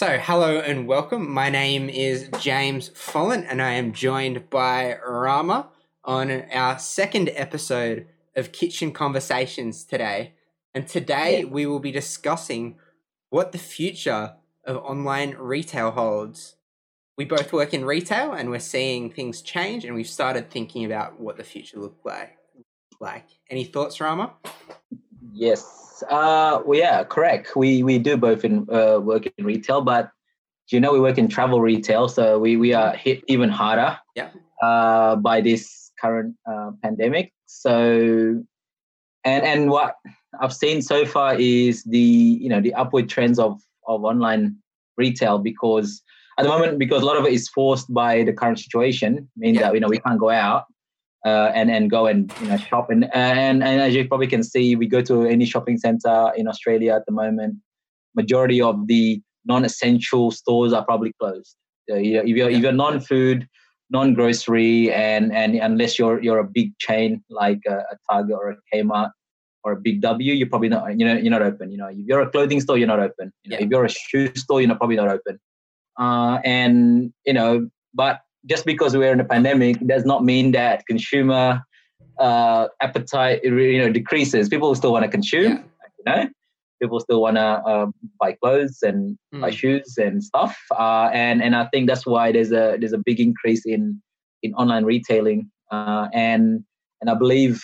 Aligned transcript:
So, 0.00 0.16
hello 0.16 0.58
and 0.58 0.86
welcome. 0.86 1.30
My 1.30 1.50
name 1.50 1.90
is 1.90 2.30
James 2.40 2.88
Follen, 2.94 3.44
and 3.44 3.60
I 3.60 3.72
am 3.72 3.92
joined 3.92 4.48
by 4.48 4.96
Rama 5.06 5.68
on 6.06 6.30
our 6.54 6.78
second 6.78 7.28
episode 7.34 8.06
of 8.34 8.50
Kitchen 8.50 8.92
Conversations 8.92 9.84
today. 9.84 10.32
And 10.74 10.88
today 10.88 11.44
we 11.44 11.66
will 11.66 11.80
be 11.80 11.92
discussing 11.92 12.76
what 13.28 13.52
the 13.52 13.58
future 13.58 14.36
of 14.64 14.78
online 14.78 15.32
retail 15.32 15.90
holds. 15.90 16.56
We 17.18 17.26
both 17.26 17.52
work 17.52 17.74
in 17.74 17.84
retail 17.84 18.32
and 18.32 18.48
we're 18.48 18.60
seeing 18.60 19.10
things 19.10 19.42
change, 19.42 19.84
and 19.84 19.94
we've 19.94 20.08
started 20.08 20.50
thinking 20.50 20.86
about 20.86 21.20
what 21.20 21.36
the 21.36 21.44
future 21.44 21.78
look 21.78 21.98
like. 22.06 22.38
Like, 23.00 23.26
any 23.50 23.64
thoughts, 23.64 24.00
Rama? 24.00 24.32
Yes, 25.32 26.02
uh, 26.08 26.62
well, 26.64 26.78
yeah, 26.78 27.04
correct. 27.04 27.56
We 27.56 27.82
we 27.82 27.98
do 27.98 28.16
both 28.16 28.44
in 28.44 28.66
uh, 28.70 29.00
work 29.00 29.26
in 29.36 29.44
retail, 29.44 29.82
but 29.82 30.10
you 30.70 30.80
know 30.80 30.92
we 30.92 31.00
work 31.00 31.18
in 31.18 31.28
travel 31.28 31.60
retail, 31.60 32.08
so 32.08 32.38
we 32.38 32.56
we 32.56 32.72
are 32.72 32.94
hit 32.94 33.22
even 33.28 33.48
harder. 33.48 33.98
Yeah. 34.14 34.30
Uh, 34.62 35.16
by 35.16 35.40
this 35.40 35.90
current 36.00 36.36
uh, 36.50 36.72
pandemic. 36.82 37.32
So, 37.46 38.42
and 39.24 39.44
and 39.44 39.70
what 39.70 39.96
I've 40.40 40.52
seen 40.52 40.82
so 40.82 41.04
far 41.06 41.34
is 41.34 41.84
the 41.84 41.98
you 41.98 42.48
know 42.48 42.60
the 42.60 42.74
upward 42.74 43.08
trends 43.08 43.38
of 43.38 43.60
of 43.86 44.04
online 44.04 44.56
retail 44.96 45.38
because 45.38 46.02
at 46.38 46.42
the 46.42 46.48
moment 46.48 46.78
because 46.78 47.02
a 47.02 47.06
lot 47.06 47.16
of 47.16 47.24
it 47.24 47.32
is 47.32 47.48
forced 47.48 47.92
by 47.92 48.22
the 48.22 48.32
current 48.32 48.58
situation 48.58 49.28
means 49.36 49.56
yeah. 49.56 49.62
that 49.62 49.74
you 49.74 49.80
know 49.80 49.88
we 49.88 49.98
can't 49.98 50.18
go 50.18 50.30
out 50.30 50.64
uh, 51.24 51.52
and 51.54 51.70
and 51.70 51.90
go 51.90 52.06
and 52.06 52.32
you 52.40 52.48
know 52.48 52.56
shop 52.56 52.90
and 52.90 53.04
and 53.14 53.62
and 53.62 53.80
as 53.80 53.94
you 53.94 54.06
probably 54.08 54.26
can 54.26 54.42
see, 54.42 54.76
we 54.76 54.86
go 54.86 55.02
to 55.02 55.26
any 55.26 55.44
shopping 55.44 55.76
center 55.76 56.32
in 56.36 56.48
Australia 56.48 56.94
at 56.94 57.06
the 57.06 57.12
moment. 57.12 57.56
Majority 58.14 58.60
of 58.60 58.86
the 58.86 59.22
non-essential 59.44 60.30
stores 60.30 60.72
are 60.72 60.84
probably 60.84 61.12
closed. 61.20 61.56
So, 61.88 61.96
you 61.96 62.14
know, 62.14 62.22
if 62.22 62.28
you're 62.28 62.50
if 62.50 62.62
you're 62.62 62.72
non-food, 62.72 63.48
non-grocery, 63.90 64.92
and 64.92 65.32
and 65.32 65.56
unless 65.56 65.98
you're 65.98 66.22
you're 66.22 66.38
a 66.38 66.44
big 66.44 66.76
chain 66.78 67.22
like 67.28 67.60
a, 67.66 67.78
a 67.78 67.96
Target 68.10 68.36
or 68.36 68.50
a 68.50 68.56
Kmart 68.72 69.10
or 69.64 69.72
a 69.72 69.76
Big 69.76 70.00
W, 70.00 70.32
you're 70.32 70.48
probably 70.48 70.68
not 70.68 70.98
you 70.98 71.04
know 71.04 71.14
you're 71.16 71.30
not 71.30 71.42
open. 71.42 71.70
You 71.70 71.78
know, 71.78 71.88
if 71.88 71.98
you're 71.98 72.20
a 72.20 72.30
clothing 72.30 72.60
store, 72.60 72.78
you're 72.78 72.88
not 72.88 73.00
open. 73.00 73.32
You 73.44 73.50
know, 73.50 73.58
yeah. 73.58 73.64
if 73.64 73.70
you're 73.70 73.84
a 73.84 73.90
shoe 73.90 74.32
store, 74.34 74.60
you're 74.60 74.68
not, 74.68 74.78
probably 74.78 74.96
not 74.96 75.08
open. 75.08 75.38
Uh, 75.98 76.38
and 76.44 77.12
you 77.26 77.32
know, 77.32 77.68
but 77.92 78.20
just 78.46 78.64
because 78.64 78.96
we're 78.96 79.12
in 79.12 79.20
a 79.20 79.24
pandemic 79.24 79.78
does 79.86 80.04
not 80.04 80.24
mean 80.24 80.52
that 80.52 80.86
consumer 80.86 81.62
uh, 82.18 82.68
appetite 82.80 83.42
you 83.42 83.78
know 83.78 83.90
decreases. 83.90 84.48
People 84.48 84.74
still 84.74 84.92
want 84.92 85.04
to 85.04 85.10
consume. 85.10 85.52
Yeah. 85.52 85.58
You 85.98 86.04
know, 86.24 86.30
people 86.80 87.00
still 87.00 87.20
want 87.20 87.36
to 87.36 87.42
uh, 87.42 87.86
buy 88.18 88.32
clothes 88.32 88.78
and 88.82 89.18
mm. 89.34 89.40
buy 89.40 89.50
shoes 89.50 89.94
and 89.98 90.22
stuff. 90.22 90.56
Uh, 90.70 91.10
and 91.12 91.42
and 91.42 91.54
I 91.56 91.66
think 91.66 91.88
that's 91.88 92.06
why 92.06 92.32
there's 92.32 92.52
a 92.52 92.76
there's 92.78 92.92
a 92.92 92.98
big 92.98 93.20
increase 93.20 93.64
in 93.66 94.00
in 94.42 94.54
online 94.54 94.84
retailing. 94.84 95.50
Uh, 95.70 96.08
and 96.12 96.64
and 97.00 97.10
I 97.10 97.14
believe 97.14 97.62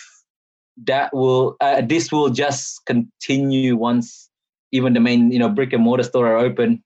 that 0.85 1.13
will 1.13 1.55
uh, 1.61 1.81
this 1.81 2.11
will 2.11 2.29
just 2.29 2.85
continue 2.85 3.75
once 3.75 4.29
even 4.71 4.93
the 4.93 4.99
main 4.99 5.31
you 5.31 5.39
know 5.39 5.49
brick 5.49 5.73
and 5.73 5.83
mortar 5.83 6.03
store 6.03 6.27
are 6.27 6.37
open. 6.37 6.83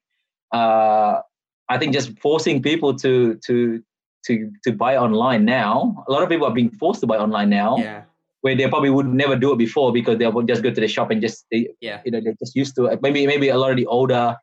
I 1.71 1.77
think 1.77 1.93
just 1.93 2.19
forcing 2.19 2.61
people 2.61 2.93
to 2.97 3.39
to 3.47 3.81
to 4.25 4.51
to 4.63 4.71
buy 4.73 4.97
online 4.97 5.45
now. 5.45 6.03
A 6.07 6.11
lot 6.11 6.21
of 6.21 6.29
people 6.29 6.45
are 6.45 6.53
being 6.53 6.71
forced 6.71 6.99
to 7.01 7.07
buy 7.07 7.17
online 7.17 7.49
now. 7.49 7.77
Yeah. 7.77 8.03
Where 8.41 8.55
they 8.55 8.67
probably 8.67 8.89
would 8.89 9.05
never 9.05 9.35
do 9.35 9.53
it 9.53 9.57
before 9.57 9.93
because 9.93 10.17
they 10.17 10.27
would 10.27 10.47
just 10.47 10.63
go 10.63 10.71
to 10.71 10.81
the 10.81 10.87
shop 10.87 11.11
and 11.11 11.21
just 11.21 11.45
they, 11.51 11.69
yeah 11.79 12.01
you 12.03 12.11
know 12.11 12.19
they're 12.21 12.39
just 12.39 12.55
used 12.55 12.75
to 12.75 12.85
it. 12.85 13.01
Maybe 13.01 13.25
maybe 13.25 13.49
a 13.49 13.57
lot 13.57 13.71
of 13.71 13.77
the 13.77 13.85
older 13.85 14.35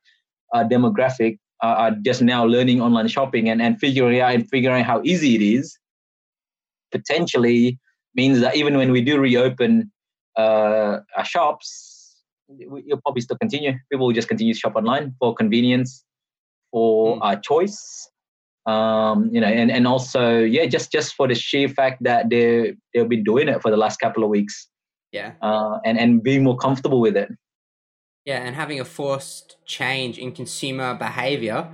uh, 0.55 0.65
demographic 0.65 1.39
uh, 1.63 1.75
are 1.83 1.91
just 2.03 2.23
now 2.23 2.45
learning 2.45 2.81
online 2.81 3.09
shopping 3.09 3.49
and, 3.51 3.61
and 3.61 3.79
figuring 3.79 4.21
out 4.21 4.35
and 4.35 4.49
figuring 4.49 4.81
out 4.81 4.87
how 4.87 5.03
easy 5.05 5.35
it 5.35 5.43
is. 5.43 5.77
Potentially 6.93 7.79
means 8.15 8.41
that 8.41 8.57
even 8.57 8.77
when 8.77 8.91
we 8.91 9.03
do 9.03 9.19
reopen 9.19 9.91
uh, 10.37 11.01
our 11.17 11.25
shops, 11.25 12.23
you'll 12.49 13.03
probably 13.03 13.21
still 13.21 13.37
continue. 13.37 13.73
People 13.91 14.07
will 14.07 14.15
just 14.15 14.29
continue 14.29 14.55
to 14.55 14.59
shop 14.59 14.77
online 14.77 15.15
for 15.19 15.35
convenience, 15.35 16.05
for 16.71 17.17
mm. 17.17 17.21
uh, 17.23 17.37
choice, 17.37 18.09
um, 18.67 19.31
you 19.33 19.41
know, 19.41 19.47
and, 19.47 19.71
and 19.71 19.87
also, 19.87 20.41
yeah, 20.41 20.67
just 20.67 20.93
just 20.93 21.15
for 21.15 21.27
the 21.27 21.35
sheer 21.35 21.69
fact 21.69 22.03
that 22.03 22.29
they 22.29 22.75
they've 22.93 23.09
been 23.09 23.25
doing 23.25 23.49
it 23.49 23.63
for 23.63 23.71
the 23.71 23.77
last 23.77 23.99
couple 23.99 24.23
of 24.23 24.31
weeks. 24.31 24.69
Yeah. 25.11 25.33
Uh, 25.41 25.79
and 25.85 25.99
and 25.99 26.23
being 26.23 26.45
more 26.45 26.57
comfortable 26.57 27.01
with 27.01 27.17
it. 27.17 27.31
Yeah, 28.27 28.39
and 28.39 28.55
having 28.55 28.79
a 28.79 28.85
forced 28.85 29.57
change 29.65 30.19
in 30.19 30.33
consumer 30.33 30.95
behavior, 30.95 31.67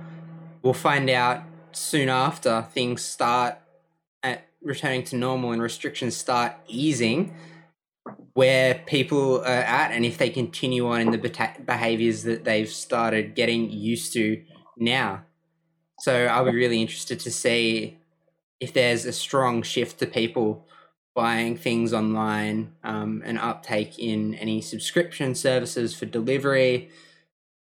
we'll 0.61 0.73
find 0.73 1.09
out 1.09 1.43
soon 1.73 2.07
after 2.07 2.61
things 2.71 3.03
start 3.03 3.57
at 4.23 4.47
returning 4.61 5.03
to 5.03 5.17
normal 5.17 5.51
and 5.51 5.61
restrictions 5.61 6.15
start 6.15 6.53
easing 6.67 7.35
where 8.33 8.75
people 8.85 9.39
are 9.41 9.45
at 9.45 9.91
and 9.91 10.05
if 10.05 10.17
they 10.17 10.29
continue 10.29 10.87
on 10.87 11.01
in 11.01 11.11
the 11.11 11.49
behaviors 11.65 12.23
that 12.23 12.43
they've 12.43 12.69
started 12.69 13.35
getting 13.35 13.69
used 13.69 14.13
to 14.13 14.41
now. 14.77 15.23
So 15.99 16.25
I'll 16.25 16.45
be 16.45 16.51
really 16.51 16.81
interested 16.81 17.19
to 17.21 17.31
see 17.31 17.97
if 18.59 18.73
there's 18.73 19.05
a 19.05 19.13
strong 19.13 19.61
shift 19.63 19.99
to 19.99 20.07
people 20.07 20.67
buying 21.15 21.55
things 21.55 21.93
online, 21.93 22.73
um, 22.83 23.23
an 23.25 23.37
uptake 23.37 23.97
in 23.97 24.35
any 24.35 24.61
subscription 24.61 25.33
services 25.33 25.95
for 25.95 26.05
delivery. 26.05 26.89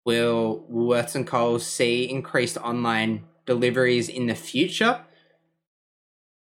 Will 0.04 0.64
Woolworths 0.70 1.14
and 1.14 1.26
Coles 1.26 1.64
see 1.64 2.10
increased 2.10 2.56
online 2.56 3.24
deliveries 3.46 4.08
in 4.08 4.26
the 4.26 4.34
future? 4.34 5.00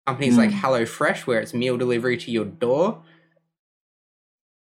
Companies 0.08 0.36
mm. 0.36 0.38
like 0.38 0.52
hmm. 0.52 0.60
HelloFresh, 0.60 1.28
where 1.28 1.40
it's 1.40 1.54
meal 1.54 1.78
delivery 1.78 2.18
to 2.18 2.32
your 2.32 2.46
door. 2.46 3.04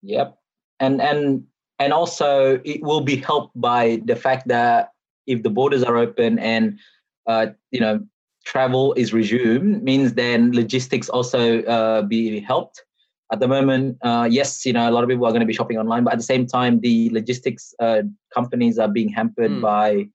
Yep, 0.03 0.39
and 0.81 1.01
and 1.01 1.45
and 1.79 1.93
also 1.93 2.61
it 2.65 2.83
will 2.83 3.03
be 3.03 3.17
helped 3.17 3.59
by 3.61 4.01
the 4.05 4.17
fact 4.17 4.49
that 4.49 4.94
if 5.27 5.43
the 5.43 5.51
borders 5.51 5.83
are 5.83 5.97
open 5.97 6.39
and 6.39 6.79
uh, 7.27 7.47
you 7.71 7.81
know 7.81 8.01
travel 8.45 8.93
is 8.95 9.13
resumed 9.13 9.83
means 9.83 10.15
then 10.15 10.53
logistics 10.53 11.09
also 11.09 11.63
uh, 11.63 12.03
be 12.03 12.41
helped 12.41 12.85
at 13.33 13.41
the 13.41 13.49
moment 13.49 13.97
uh, 14.03 14.29
yes 14.31 14.67
you 14.67 14.73
know 14.73 14.89
a 14.89 14.93
lot 14.93 15.03
of 15.03 15.09
people 15.09 15.27
are 15.27 15.31
going 15.31 15.41
to 15.41 15.47
be 15.47 15.53
shopping 15.53 15.79
online 15.79 16.05
but 16.05 16.13
at 16.13 16.19
the 16.19 16.25
same 16.25 16.47
time 16.47 16.81
the 16.81 17.11
logistics 17.11 17.75
uh, 17.81 18.03
companies 18.35 18.79
are 18.79 18.89
being 18.89 19.09
hampered 19.09 19.51
mm. 19.51 19.63
by 19.63 20.07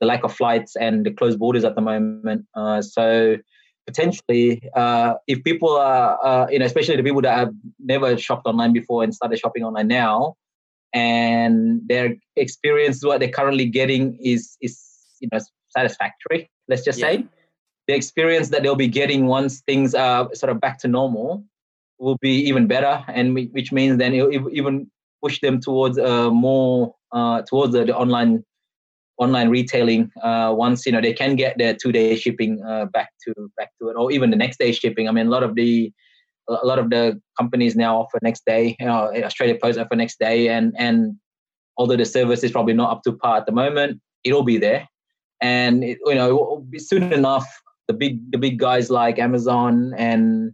the 0.00 0.06
lack 0.06 0.22
of 0.24 0.32
flights 0.32 0.76
and 0.76 1.04
the 1.06 1.10
closed 1.10 1.38
borders 1.38 1.64
at 1.64 1.74
the 1.74 1.80
moment 1.80 2.46
uh, 2.54 2.80
so 2.80 3.36
potentially 3.86 4.62
uh, 4.76 5.14
if 5.26 5.42
people 5.42 5.76
are 5.76 6.48
you 6.52 6.58
know 6.60 6.64
especially 6.64 6.96
the 6.96 7.02
people 7.02 7.20
that 7.20 7.36
have 7.36 7.52
never 7.80 8.16
shopped 8.16 8.46
online 8.46 8.72
before 8.72 9.02
and 9.02 9.12
started 9.12 9.38
shopping 9.38 9.64
online 9.64 9.88
now 9.88 10.36
and 10.94 11.80
their 11.88 12.14
experience 12.36 13.04
what 13.04 13.20
they're 13.20 13.28
currently 13.28 13.66
getting 13.66 14.16
is 14.22 14.56
is 14.60 14.78
you 15.20 15.28
know 15.32 15.38
satisfactory 15.76 16.50
let's 16.68 16.84
just 16.84 16.98
yeah. 16.98 17.06
say 17.06 17.26
the 17.88 17.94
experience 17.94 18.50
that 18.50 18.62
they'll 18.62 18.76
be 18.76 18.88
getting 18.88 19.26
once 19.26 19.60
things 19.62 19.94
are 19.94 20.32
sort 20.34 20.50
of 20.50 20.60
back 20.60 20.78
to 20.78 20.88
normal 20.88 21.44
will 21.98 22.18
be 22.20 22.34
even 22.48 22.66
better 22.66 23.04
and 23.08 23.34
which 23.52 23.72
means 23.72 23.98
then 23.98 24.12
it'll 24.12 24.50
even 24.52 24.90
push 25.22 25.40
them 25.40 25.60
towards 25.60 25.98
uh, 25.98 26.30
more 26.30 26.94
uh, 27.12 27.42
towards 27.42 27.72
the, 27.72 27.84
the, 27.84 27.96
online 27.96 28.44
online 29.18 29.48
retailing 29.48 30.10
uh, 30.22 30.52
once 30.56 30.84
you 30.84 30.92
know 30.92 31.00
they 31.00 31.12
can 31.12 31.36
get 31.36 31.56
their 31.58 31.74
two 31.74 31.92
day 31.92 32.16
shipping 32.16 32.62
uh, 32.64 32.86
back 32.86 33.10
to 33.24 33.32
back 33.56 33.70
to 33.80 33.88
it 33.88 33.96
or 33.96 34.10
even 34.10 34.30
the 34.30 34.36
next 34.36 34.58
day 34.58 34.72
shipping 34.72 35.08
i 35.08 35.12
mean 35.12 35.26
a 35.26 35.30
lot 35.30 35.42
of 35.42 35.54
the 35.54 35.92
a 36.48 36.66
lot 36.66 36.78
of 36.78 36.90
the 36.90 37.20
companies 37.38 37.76
now 37.76 38.00
offer 38.00 38.18
next 38.22 38.44
day 38.44 38.76
you 38.78 38.86
know 38.86 39.12
australia 39.24 39.56
post 39.60 39.78
offer 39.78 39.96
next 39.96 40.18
day 40.18 40.48
and 40.48 40.74
and 40.78 41.16
although 41.76 41.96
the 41.96 42.04
service 42.04 42.42
is 42.42 42.50
probably 42.50 42.74
not 42.74 42.90
up 42.90 43.02
to 43.02 43.12
par 43.12 43.36
at 43.38 43.46
the 43.46 43.52
moment 43.52 44.00
it'll 44.24 44.42
be 44.42 44.58
there 44.58 44.86
and 45.40 45.84
it, 45.84 45.98
you 46.06 46.14
know 46.14 46.64
soon 46.78 47.12
enough 47.12 47.46
the 47.88 47.92
big 47.92 48.32
the 48.32 48.38
big 48.38 48.58
guys 48.58 48.90
like 48.90 49.18
Amazon 49.18 49.92
and 49.96 50.52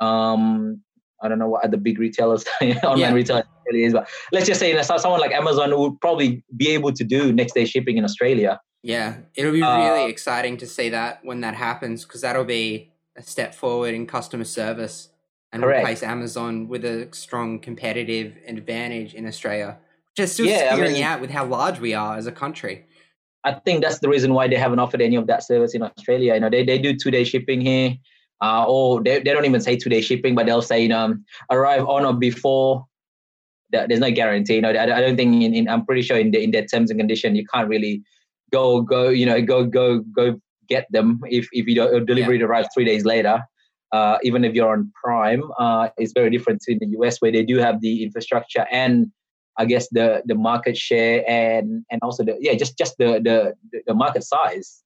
um, 0.00 0.80
I 1.22 1.28
don't 1.28 1.38
know 1.38 1.48
what 1.48 1.64
other 1.64 1.76
big 1.76 1.98
retailers 1.98 2.44
online 2.62 2.98
yeah. 2.98 3.12
retailers 3.12 3.44
really 3.66 3.84
is, 3.84 3.92
but 3.92 4.08
let's 4.32 4.46
just 4.46 4.60
say 4.60 4.70
you 4.70 4.74
know, 4.74 4.82
someone 4.82 5.20
like 5.20 5.32
Amazon 5.32 5.78
would 5.78 6.00
probably 6.00 6.42
be 6.56 6.70
able 6.70 6.92
to 6.92 7.04
do 7.04 7.32
next 7.32 7.52
day 7.52 7.64
shipping 7.64 7.98
in 7.98 8.04
Australia. 8.04 8.58
Yeah, 8.82 9.18
it'll 9.34 9.52
be 9.52 9.60
really 9.60 10.04
uh, 10.04 10.06
exciting 10.06 10.56
to 10.58 10.66
see 10.66 10.88
that 10.88 11.22
when 11.22 11.42
that 11.42 11.54
happens 11.54 12.04
because 12.04 12.22
that'll 12.22 12.44
be 12.44 12.92
a 13.16 13.22
step 13.22 13.54
forward 13.54 13.94
in 13.94 14.06
customer 14.06 14.44
service 14.44 15.09
and 15.52 15.62
correct. 15.62 15.80
replace 15.80 16.02
Amazon 16.02 16.68
with 16.68 16.84
a 16.84 17.08
strong 17.12 17.58
competitive 17.58 18.36
advantage 18.46 19.14
in 19.14 19.26
Australia. 19.26 19.78
Just 20.16 20.34
still 20.34 20.46
yeah, 20.46 20.70
figuring 20.70 20.90
I 20.90 20.94
mean, 20.94 21.02
out 21.02 21.20
with 21.20 21.30
how 21.30 21.44
large 21.44 21.80
we 21.80 21.94
are 21.94 22.16
as 22.16 22.26
a 22.26 22.32
country. 22.32 22.86
I 23.44 23.52
think 23.52 23.82
that's 23.82 24.00
the 24.00 24.08
reason 24.08 24.34
why 24.34 24.48
they 24.48 24.56
haven't 24.56 24.78
offered 24.78 25.00
any 25.00 25.16
of 25.16 25.26
that 25.28 25.44
service 25.44 25.74
in 25.74 25.82
Australia. 25.82 26.34
You 26.34 26.40
know, 26.40 26.50
they, 26.50 26.64
they 26.64 26.78
do 26.78 26.94
two 26.96 27.10
day 27.10 27.24
shipping 27.24 27.60
here, 27.60 27.94
uh, 28.42 28.64
or 28.68 29.02
they, 29.02 29.18
they 29.18 29.32
don't 29.32 29.44
even 29.44 29.60
say 29.60 29.76
two 29.76 29.88
day 29.88 30.00
shipping, 30.00 30.34
but 30.34 30.46
they'll 30.46 30.62
say, 30.62 30.82
you 30.82 30.88
know, 30.88 31.16
arrive 31.50 31.86
on 31.86 32.04
or 32.04 32.12
before. 32.12 32.84
There's 33.70 34.00
no 34.00 34.10
guarantee. 34.10 34.56
You 34.56 34.62
know, 34.62 34.70
I, 34.70 34.82
I 34.82 35.00
don't 35.00 35.16
think 35.16 35.42
in, 35.42 35.54
in 35.54 35.68
I'm 35.68 35.86
pretty 35.86 36.02
sure 36.02 36.18
in 36.18 36.32
the 36.32 36.42
in 36.42 36.50
their 36.50 36.66
terms 36.66 36.90
and 36.90 36.98
condition 36.98 37.36
you 37.36 37.46
can't 37.46 37.68
really 37.68 38.02
go 38.52 38.80
go 38.82 39.10
you 39.10 39.24
know 39.24 39.40
go 39.40 39.64
go 39.64 40.00
go 40.00 40.40
get 40.68 40.86
them 40.90 41.20
if 41.28 41.48
if 41.52 41.68
you 41.68 41.76
don't 41.76 42.04
delivery 42.04 42.38
yeah. 42.38 42.46
arrives 42.46 42.68
three 42.74 42.84
days 42.84 43.04
later. 43.04 43.40
Uh, 43.92 44.18
even 44.22 44.44
if 44.44 44.54
you're 44.54 44.70
on 44.70 44.92
Prime, 45.02 45.42
uh, 45.58 45.88
it's 45.96 46.12
very 46.12 46.30
different 46.30 46.62
in 46.68 46.78
the 46.78 46.86
US 46.98 47.18
where 47.20 47.32
they 47.32 47.44
do 47.44 47.58
have 47.58 47.80
the 47.80 48.02
infrastructure 48.04 48.66
and 48.70 49.10
I 49.60 49.66
guess 49.66 49.88
the 49.90 50.22
the 50.24 50.34
market 50.34 50.76
share 50.76 51.22
and 51.28 51.84
and 51.90 52.00
also 52.02 52.24
the 52.24 52.36
yeah 52.40 52.54
just 52.54 52.78
just 52.78 52.96
the 52.98 53.20
the 53.22 53.82
the 53.86 53.94
market 53.94 54.24
size. 54.24 54.82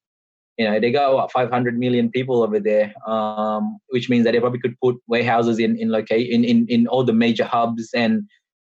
You 0.59 0.67
know 0.67 0.81
they 0.81 0.91
got 0.91 1.15
what 1.15 1.33
500 1.33 1.79
million 1.79 2.11
people 2.11 2.43
over 2.43 2.61
there, 2.61 2.95
um, 3.07 3.79
which 3.89 4.09
means 4.09 4.25
that 4.25 4.33
they 4.33 4.41
probably 4.41 4.61
could 4.61 4.79
put 4.81 4.97
warehouses 5.07 5.59
in 5.59 5.77
in 5.77 5.91
locate 5.91 6.29
in, 6.31 6.45
in 6.45 6.67
in 6.69 6.87
all 6.87 7.05
the 7.05 7.13
major 7.13 7.45
hubs 7.45 7.91
and 7.95 8.23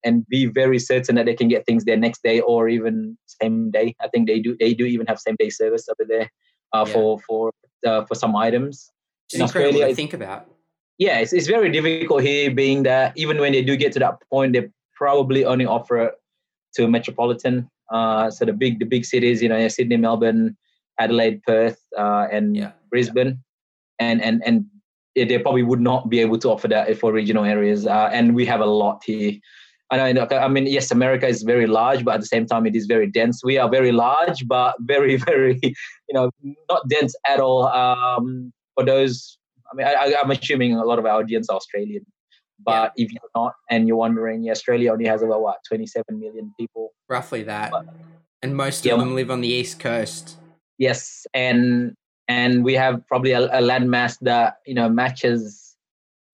and 0.05 0.27
be 0.27 0.45
very 0.45 0.79
certain 0.79 1.15
that 1.15 1.25
they 1.25 1.35
can 1.35 1.47
get 1.47 1.65
things 1.65 1.85
there 1.85 1.97
next 1.97 2.23
day 2.23 2.41
or 2.41 2.67
even 2.67 3.17
same 3.41 3.71
day. 3.71 3.95
I 4.01 4.07
think 4.09 4.27
they 4.27 4.39
do 4.39 4.57
they 4.59 4.73
do 4.73 4.85
even 4.85 5.07
have 5.07 5.19
same 5.19 5.35
day 5.39 5.49
service 5.49 5.87
over 5.87 6.05
there 6.07 6.29
uh, 6.73 6.85
yeah. 6.85 6.93
for 6.93 7.19
for 7.27 7.51
uh, 7.85 8.05
for 8.05 8.15
some 8.15 8.35
items. 8.35 8.89
It's 9.33 9.39
in 9.39 9.41
Australia, 9.41 9.87
to 9.87 9.95
think 9.95 10.13
about. 10.13 10.47
Yeah, 10.97 11.19
it's, 11.19 11.33
it's 11.33 11.47
very 11.47 11.71
difficult 11.71 12.21
here, 12.21 12.51
being 12.51 12.83
that 12.83 13.13
even 13.17 13.39
when 13.39 13.51
they 13.51 13.63
do 13.63 13.75
get 13.75 13.91
to 13.93 13.99
that 13.99 14.17
point, 14.29 14.53
they 14.53 14.69
probably 14.95 15.43
only 15.43 15.65
offer 15.65 15.97
it 15.97 16.13
to 16.75 16.87
metropolitan. 16.87 17.69
Uh, 17.91 18.29
so 18.29 18.45
the 18.45 18.53
big 18.53 18.79
the 18.79 18.85
big 18.85 19.05
cities, 19.05 19.41
you 19.41 19.49
know, 19.49 19.67
Sydney, 19.67 19.97
Melbourne, 19.97 20.55
Adelaide, 20.99 21.41
Perth, 21.43 21.79
uh, 21.97 22.27
and 22.31 22.55
yeah. 22.55 22.71
Brisbane, 22.89 23.43
and 23.99 24.21
and 24.21 24.41
and 24.45 24.65
they 25.15 25.37
probably 25.39 25.63
would 25.63 25.81
not 25.81 26.09
be 26.09 26.19
able 26.19 26.37
to 26.39 26.49
offer 26.49 26.67
that 26.67 26.97
for 26.97 27.11
regional 27.11 27.43
areas. 27.43 27.85
Uh, 27.85 28.09
and 28.11 28.35
we 28.35 28.45
have 28.45 28.61
a 28.61 28.65
lot 28.65 29.01
here. 29.03 29.33
I 29.91 30.11
know. 30.11 30.27
I 30.31 30.47
mean, 30.47 30.65
yes, 30.65 30.89
America 30.89 31.27
is 31.27 31.43
very 31.43 31.67
large, 31.67 32.03
but 32.03 32.15
at 32.15 32.21
the 32.21 32.25
same 32.25 32.47
time, 32.47 32.65
it 32.65 32.75
is 32.75 32.87
very 32.87 33.05
dense. 33.05 33.43
We 33.43 33.57
are 33.57 33.69
very 33.69 33.91
large, 33.91 34.47
but 34.47 34.75
very, 34.79 35.15
very, 35.31 35.59
you 35.61 36.13
know, 36.13 36.31
not 36.69 36.87
dense 36.89 37.13
at 37.27 37.39
all. 37.39 37.67
Um, 37.67 38.51
for 38.75 38.85
those, 38.85 39.37
I 39.71 39.75
mean, 39.75 39.87
I, 39.87 40.13
am 40.21 40.31
assuming 40.31 40.73
a 40.73 40.83
lot 40.83 40.99
of 40.99 41.05
our 41.05 41.19
audience 41.19 41.49
are 41.49 41.55
Australian, 41.55 42.05
but 42.59 42.93
yeah. 42.95 43.05
if 43.05 43.11
you're 43.11 43.29
not, 43.35 43.53
and 43.69 43.87
you're 43.87 43.97
wondering, 43.97 44.43
yeah, 44.43 44.51
Australia 44.51 44.91
only 44.91 45.05
has 45.05 45.21
about 45.21 45.41
what 45.41 45.57
27 45.67 46.05
million 46.11 46.53
people, 46.59 46.91
roughly 47.09 47.43
that, 47.43 47.71
but, 47.71 47.85
and 48.41 48.55
most 48.55 48.85
yeah, 48.85 48.93
of 48.93 48.99
them 48.99 49.15
live 49.15 49.31
on 49.31 49.41
the 49.41 49.47
east 49.47 49.79
coast. 49.79 50.37
Yes, 50.77 51.25
and 51.33 51.93
and 52.27 52.63
we 52.63 52.73
have 52.73 53.05
probably 53.07 53.31
a, 53.31 53.41
a 53.41 53.61
landmass 53.61 54.17
that 54.21 54.57
you 54.65 54.73
know 54.73 54.89
matches 54.89 55.63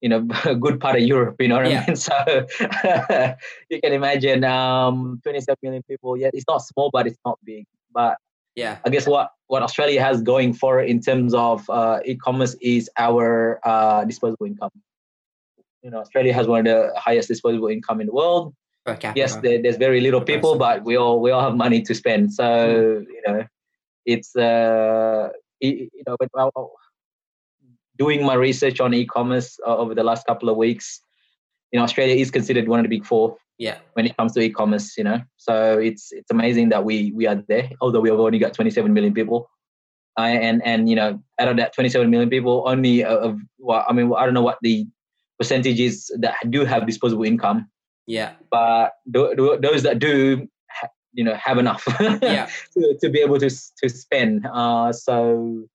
you 0.01 0.09
know 0.09 0.27
a 0.45 0.55
good 0.55 0.79
part 0.79 0.95
of 0.95 1.01
Europe. 1.01 1.35
You 1.39 1.49
know 1.49 1.57
what 1.57 1.69
yeah. 1.69 1.83
I 1.83 1.87
mean? 1.87 1.95
So 1.95 3.35
you 3.69 3.81
can 3.81 3.93
imagine 3.93 4.43
um, 4.43 5.19
27 5.23 5.57
million 5.61 5.83
people. 5.83 6.17
Yeah, 6.17 6.29
it's 6.33 6.45
not 6.47 6.59
small, 6.59 6.89
but 6.91 7.07
it's 7.07 7.19
not 7.25 7.39
big. 7.43 7.65
But 7.93 8.17
yeah, 8.59 8.77
I 8.85 8.89
guess 8.89 9.07
what 9.07 9.31
what 9.47 9.63
Australia 9.63 10.01
has 10.01 10.21
going 10.21 10.53
for 10.53 10.79
it 10.81 10.89
in 10.89 10.99
terms 11.01 11.33
of 11.33 11.67
uh, 11.69 11.99
e-commerce 12.05 12.55
is 12.61 12.89
our 12.97 13.59
uh, 13.63 14.03
disposable 14.05 14.45
income. 14.45 14.71
You 15.81 15.91
know, 15.91 15.99
Australia 15.99 16.33
has 16.33 16.45
one 16.45 16.59
of 16.59 16.65
the 16.65 16.99
highest 16.99 17.29
disposable 17.29 17.69
income 17.69 18.01
in 18.01 18.07
the 18.07 18.13
world. 18.13 18.53
Yes, 19.15 19.35
there, 19.37 19.61
there's 19.61 19.77
very 19.77 20.01
little 20.01 20.21
people, 20.21 20.57
but 20.57 20.83
we 20.83 20.97
all 20.97 21.21
we 21.21 21.31
all 21.31 21.41
have 21.41 21.55
money 21.55 21.81
to 21.83 21.95
spend. 21.95 22.33
So 22.33 22.43
mm. 22.43 23.05
you 23.15 23.21
know, 23.25 23.45
it's 24.05 24.35
uh, 24.35 25.29
it, 25.61 25.89
you 25.97 26.03
know, 26.05 26.15
but 26.19 26.29
doing 27.97 28.25
my 28.25 28.33
research 28.33 28.79
on 28.79 28.93
e-commerce 28.93 29.59
uh, 29.65 29.77
over 29.77 29.93
the 29.93 30.03
last 30.03 30.25
couple 30.25 30.49
of 30.49 30.57
weeks, 30.57 31.01
you 31.71 31.77
know, 31.77 31.83
Australia 31.83 32.15
is 32.15 32.31
considered 32.31 32.67
one 32.67 32.79
of 32.79 32.83
the 32.83 32.93
big 32.95 33.05
four. 33.05 33.37
Yeah. 33.59 33.77
When 33.93 34.05
it 34.05 34.15
comes 34.17 34.31
to 34.33 34.39
e-commerce, 34.39 34.97
you 34.97 35.03
know, 35.03 35.21
so 35.37 35.77
it's 35.77 36.11
it's 36.11 36.31
amazing 36.31 36.69
that 36.69 36.85
we 36.85 37.11
we 37.11 37.27
are 37.27 37.43
there. 37.47 37.69
Although 37.81 37.99
we 37.99 38.09
have 38.09 38.19
only 38.19 38.39
got 38.39 38.53
27 38.53 38.91
million 38.93 39.13
people, 39.13 39.49
uh, 40.17 40.21
and 40.21 40.65
and 40.65 40.89
you 40.89 40.95
know, 40.95 41.21
out 41.39 41.49
of 41.49 41.57
that 41.57 41.73
27 41.75 42.09
million 42.09 42.29
people, 42.29 42.63
only 42.65 43.03
of 43.03 43.37
well, 43.57 43.85
I 43.87 43.93
mean, 43.93 44.11
I 44.17 44.23
don't 44.25 44.33
know 44.33 44.41
what 44.41 44.59
the 44.61 44.87
percentage 45.37 45.79
is 45.79 46.09
that 46.19 46.35
do 46.49 46.63
have 46.63 46.87
disposable 46.87 47.25
income. 47.25 47.69
Yeah. 48.07 48.33
But 48.49 48.93
do, 49.11 49.35
do, 49.35 49.59
those 49.61 49.83
that 49.83 49.99
do, 49.99 50.47
you 51.13 51.23
know, 51.23 51.35
have 51.35 51.57
enough. 51.57 51.85
yeah. 52.21 52.49
to, 52.73 52.97
to 53.01 53.09
be 53.09 53.19
able 53.19 53.39
to 53.39 53.49
to 53.49 53.89
spend. 53.89 54.47
Uh, 54.51 54.93
so 54.93 55.65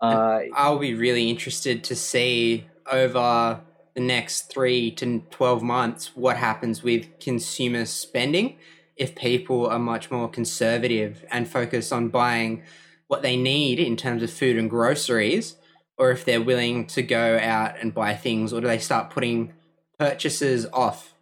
uh, 0.00 0.40
I'll 0.54 0.78
be 0.78 0.94
really 0.94 1.30
interested 1.30 1.84
to 1.84 1.96
see 1.96 2.66
over 2.90 3.60
the 3.94 4.00
next 4.00 4.50
three 4.52 4.90
to 4.92 5.20
12 5.30 5.62
months 5.62 6.16
what 6.16 6.36
happens 6.36 6.82
with 6.82 7.18
consumer 7.18 7.84
spending 7.84 8.56
if 8.96 9.14
people 9.14 9.66
are 9.66 9.78
much 9.78 10.10
more 10.10 10.28
conservative 10.28 11.24
and 11.30 11.48
focus 11.48 11.90
on 11.90 12.08
buying 12.08 12.62
what 13.06 13.22
they 13.22 13.36
need 13.36 13.78
in 13.80 13.96
terms 13.96 14.22
of 14.22 14.30
food 14.30 14.56
and 14.56 14.68
groceries, 14.68 15.56
or 15.96 16.10
if 16.10 16.24
they're 16.24 16.42
willing 16.42 16.86
to 16.86 17.02
go 17.02 17.38
out 17.38 17.78
and 17.80 17.94
buy 17.94 18.14
things, 18.14 18.52
or 18.52 18.60
do 18.60 18.66
they 18.66 18.78
start 18.78 19.10
putting 19.10 19.52
purchases 19.98 20.66
off? 20.72 21.14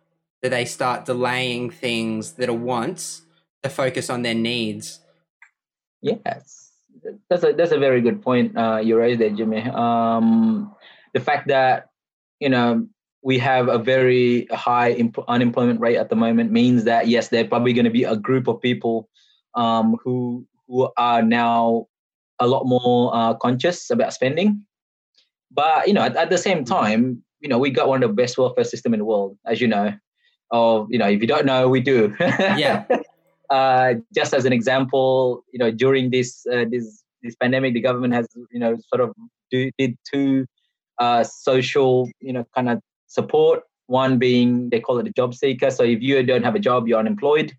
Do 0.43 0.49
they 0.49 0.65
start 0.65 1.05
delaying 1.05 1.70
things 1.70 2.32
that 2.32 2.49
are 2.49 2.53
wants 2.53 3.23
to 3.62 3.70
focus 3.70 4.11
on 4.11 4.23
their 4.23 4.35
needs? 4.35 5.00
Yes 6.03 6.69
that's 7.29 7.44
a 7.44 7.53
that's 7.53 7.73
a 7.73 7.79
very 7.79 8.00
good 8.00 8.23
point 8.23 8.56
uh, 8.56 8.79
you 8.79 8.97
raised 8.97 9.20
there, 9.20 9.31
Jimmy. 9.31 9.62
Um, 9.62 10.75
the 11.15 11.20
fact 11.20 11.49
that 11.49 11.91
you 12.40 12.49
know 12.49 12.87
we 13.23 13.38
have 13.38 13.69
a 13.69 13.79
very 13.79 14.46
high 14.52 14.93
imp- 14.93 15.29
unemployment 15.29 15.81
rate 15.81 15.96
at 15.96 16.08
the 16.08 16.17
moment 16.17 16.52
means 16.52 16.85
that 16.85 17.08
yes, 17.08 17.29
there 17.29 17.44
are 17.44 17.49
probably 17.49 17.73
going 17.73 17.85
to 17.85 17.90
be 17.90 18.05
a 18.05 18.17
group 18.17 18.46
of 18.49 18.61
people 18.61 19.08
um, 19.55 19.96
who 20.05 20.46
who 20.69 20.88
are 20.96 21.23
now 21.23 21.87
a 22.38 22.46
lot 22.46 22.64
more 22.67 23.14
uh, 23.14 23.35
conscious 23.35 23.90
about 23.90 24.12
spending. 24.12 24.64
But 25.50 25.88
you 25.88 25.94
know, 25.94 26.02
at, 26.02 26.17
at 26.17 26.31
the 26.31 26.38
same 26.38 26.64
time, 26.64 27.23
you 27.40 27.49
know, 27.49 27.58
we 27.58 27.70
got 27.70 27.88
one 27.88 28.02
of 28.02 28.11
the 28.11 28.14
best 28.14 28.38
welfare 28.38 28.64
system 28.64 28.94
in 28.94 29.00
the 29.00 29.05
world, 29.05 29.37
as 29.46 29.61
you 29.61 29.67
know. 29.67 29.93
Or 30.50 30.87
you 30.88 30.99
know, 30.99 31.08
if 31.08 31.20
you 31.20 31.26
don't 31.26 31.46
know, 31.46 31.69
we 31.69 31.81
do. 31.81 32.14
yeah. 32.20 32.84
Uh, 33.50 33.94
just 34.14 34.32
as 34.32 34.44
an 34.44 34.52
example, 34.52 35.43
you 35.52 35.58
know, 35.58 35.70
during 35.70 36.11
this 36.11 36.46
uh, 36.52 36.67
this 36.70 37.02
this 37.23 37.34
pandemic, 37.34 37.75
the 37.75 37.81
government 37.81 38.14
has 38.14 38.29
you 38.52 38.61
know 38.61 38.76
sort 38.88 39.00
of 39.00 39.14
do, 39.50 39.70
did 39.76 39.99
two 40.11 40.46
uh, 40.99 41.25
social 41.25 42.09
you 42.21 42.33
know 42.33 42.47
kind 42.55 42.69
of 42.69 42.81
support. 43.06 43.62
One 43.87 44.19
being 44.19 44.69
they 44.71 44.81
call 44.81 44.99
it 44.99 45.06
a 45.06 45.12
job 45.12 45.35
seeker. 45.35 45.71
So 45.71 45.83
if 45.83 46.03
you 46.03 46.23
don't 46.23 46.45
have 46.45 46.55
a 46.55 46.59
job, 46.59 46.89
you're 46.89 46.99
unemployed. 46.99 47.53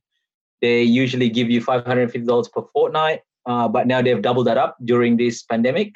They 0.62 0.84
usually 0.84 1.30
give 1.30 1.50
you 1.50 1.62
five 1.62 1.86
hundred 1.86 2.12
fifty 2.12 2.28
dollars 2.28 2.50
per 2.50 2.62
fortnight, 2.74 3.22
uh, 3.46 3.68
but 3.68 3.88
now 3.88 4.02
they've 4.02 4.22
doubled 4.22 4.48
that 4.48 4.58
up 4.58 4.78
during 4.86 5.18
this 5.18 5.44
pandemic. 5.44 5.96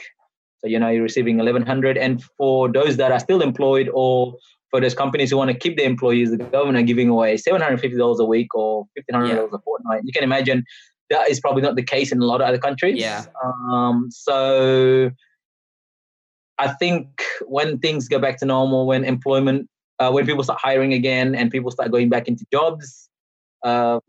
So 0.59 0.67
you 0.67 0.79
know 0.79 0.89
you're 0.89 1.03
receiving 1.03 1.39
eleven 1.39 1.63
hundred, 1.63 1.97
and 1.97 2.23
for 2.37 2.71
those 2.71 2.97
that 2.97 3.11
are 3.11 3.19
still 3.19 3.41
employed 3.41 3.89
or 3.93 4.35
for 4.73 4.81
those 4.81 4.95
companies 4.95 5.29
who 5.29 5.37
want 5.37 5.51
to 5.51 5.57
keep 5.57 5.77
their 5.77 5.85
employees, 5.85 6.31
the 6.31 6.37
government 6.37 6.77
are 6.79 6.81
giving 6.81 7.07
away 7.07 7.35
$750 7.35 8.17
a 8.17 8.25
week 8.25 8.55
or 8.55 8.87
$1,500 9.11 9.27
yeah. 9.27 9.45
a 9.53 9.59
fortnight. 9.59 10.01
You 10.03 10.11
can 10.11 10.23
imagine 10.23 10.65
that 11.11 11.29
is 11.29 11.39
probably 11.39 11.61
not 11.61 11.75
the 11.75 11.83
case 11.83 12.11
in 12.11 12.19
a 12.19 12.25
lot 12.25 12.41
of 12.41 12.47
other 12.47 12.57
countries. 12.57 12.99
Yeah. 12.99 13.25
Um, 13.71 14.07
so 14.09 15.11
I 16.59 16.69
think 16.69 17.07
when 17.45 17.79
things 17.79 18.07
go 18.07 18.19
back 18.19 18.37
to 18.39 18.45
normal, 18.45 18.85
when 18.85 19.03
employment, 19.03 19.69
uh, 19.99 20.11
when 20.11 20.25
people 20.25 20.43
start 20.43 20.59
hiring 20.61 20.93
again 20.93 21.35
and 21.35 21.51
people 21.51 21.71
start 21.71 21.91
going 21.91 22.09
back 22.09 22.27
into 22.27 22.45
jobs, 22.51 23.09
uh, 23.63 23.99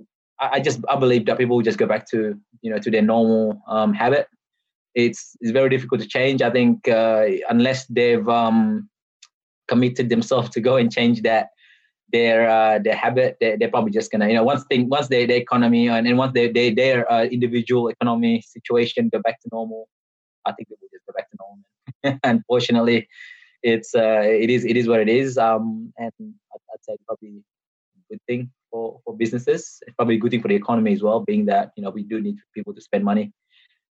I, 0.41 0.51
I, 0.55 0.61
just 0.61 0.81
I 0.89 0.97
believe 0.97 1.27
that 1.27 1.39
people 1.39 1.57
will 1.57 1.63
just 1.63 1.79
go 1.79 1.87
back 1.87 2.09
to 2.11 2.35
you 2.63 2.71
know 2.71 2.79
to 2.79 2.91
their 2.91 3.03
normal 3.03 3.63
um, 3.69 3.95
habit. 3.95 4.29
It's 4.95 5.37
it's 5.41 5.53
very 5.53 5.69
difficult 5.69 6.01
to 6.03 6.09
change. 6.09 6.43
I 6.43 6.51
think 6.51 6.87
uh, 6.89 7.27
unless 7.49 7.87
they've 7.87 8.29
um, 8.29 8.89
committed 9.69 10.09
themselves 10.09 10.51
to 10.51 10.61
go 10.61 10.77
and 10.77 10.93
change 10.93 11.23
that 11.23 11.49
their 12.13 12.49
uh, 12.49 12.79
their 12.79 12.95
habit 12.95 13.37
they, 13.41 13.57
they're 13.57 13.71
probably 13.71 13.91
just 13.91 14.11
gonna 14.11 14.29
you 14.29 14.35
know 14.35 14.45
once 14.45 14.65
thing 14.65 14.89
once 14.89 15.09
they, 15.09 15.27
the 15.27 15.37
economy 15.37 15.89
and, 15.89 16.07
and 16.07 16.19
once 16.19 16.33
they, 16.35 16.51
they 16.51 16.73
their 16.73 17.11
uh, 17.11 17.25
individual 17.25 17.89
economy 17.89 18.43
situation 18.47 19.09
go 19.13 19.21
back 19.21 19.41
to 19.41 19.49
normal 19.51 19.89
i 20.47 20.53
think 20.53 20.69
they 20.69 20.77
will 20.81 20.89
just 20.93 21.05
go 21.07 21.13
back 21.17 21.29
to 21.31 21.37
normal 21.41 21.65
unfortunately 22.25 23.09
it's 23.63 23.95
uh 23.95 24.23
it 24.25 24.51
is 24.51 24.65
it 24.65 24.77
is 24.77 24.89
what 24.89 25.01
it 25.01 25.09
is. 25.09 25.39
Um 25.39 25.93
and 25.99 26.13
i'd, 26.21 26.61
I'd 26.73 26.85
say 26.85 26.97
probably 27.07 27.29
a 27.39 28.13
good 28.13 28.21
thing 28.27 28.51
for 28.71 29.01
for 29.05 29.17
businesses. 29.17 29.79
It's 29.87 29.97
probably 29.97 30.17
a 30.17 30.19
good 30.19 30.31
thing 30.31 30.43
for 30.43 30.49
the 30.49 30.55
economy 30.55 30.93
as 30.93 31.03
well 31.03 31.21
being 31.21 31.47
that 31.47 31.73
you 31.77 31.83
know 31.83 31.91
we 31.91 32.05
do 32.05 32.21
need 32.21 32.37
people 32.55 32.75
to 32.75 32.81
spend 32.81 33.05
money 33.05 33.33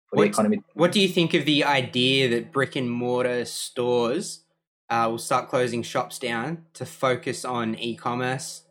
for 0.08 0.16
what, 0.16 0.24
the 0.24 0.28
economy. 0.28 0.62
what 0.74 0.92
do 0.92 1.00
you 1.00 1.08
think 1.08 1.34
of 1.34 1.44
the 1.44 1.64
idea 1.64 2.28
that 2.28 2.52
brick 2.52 2.76
and 2.76 2.90
mortar 2.90 3.44
stores 3.44 4.44
uh, 4.90 5.06
will 5.08 5.18
start 5.18 5.48
closing 5.48 5.82
shops 5.82 6.18
down 6.18 6.64
to 6.74 6.84
focus 6.84 7.44
on 7.44 7.76
e-commerce 7.76 8.64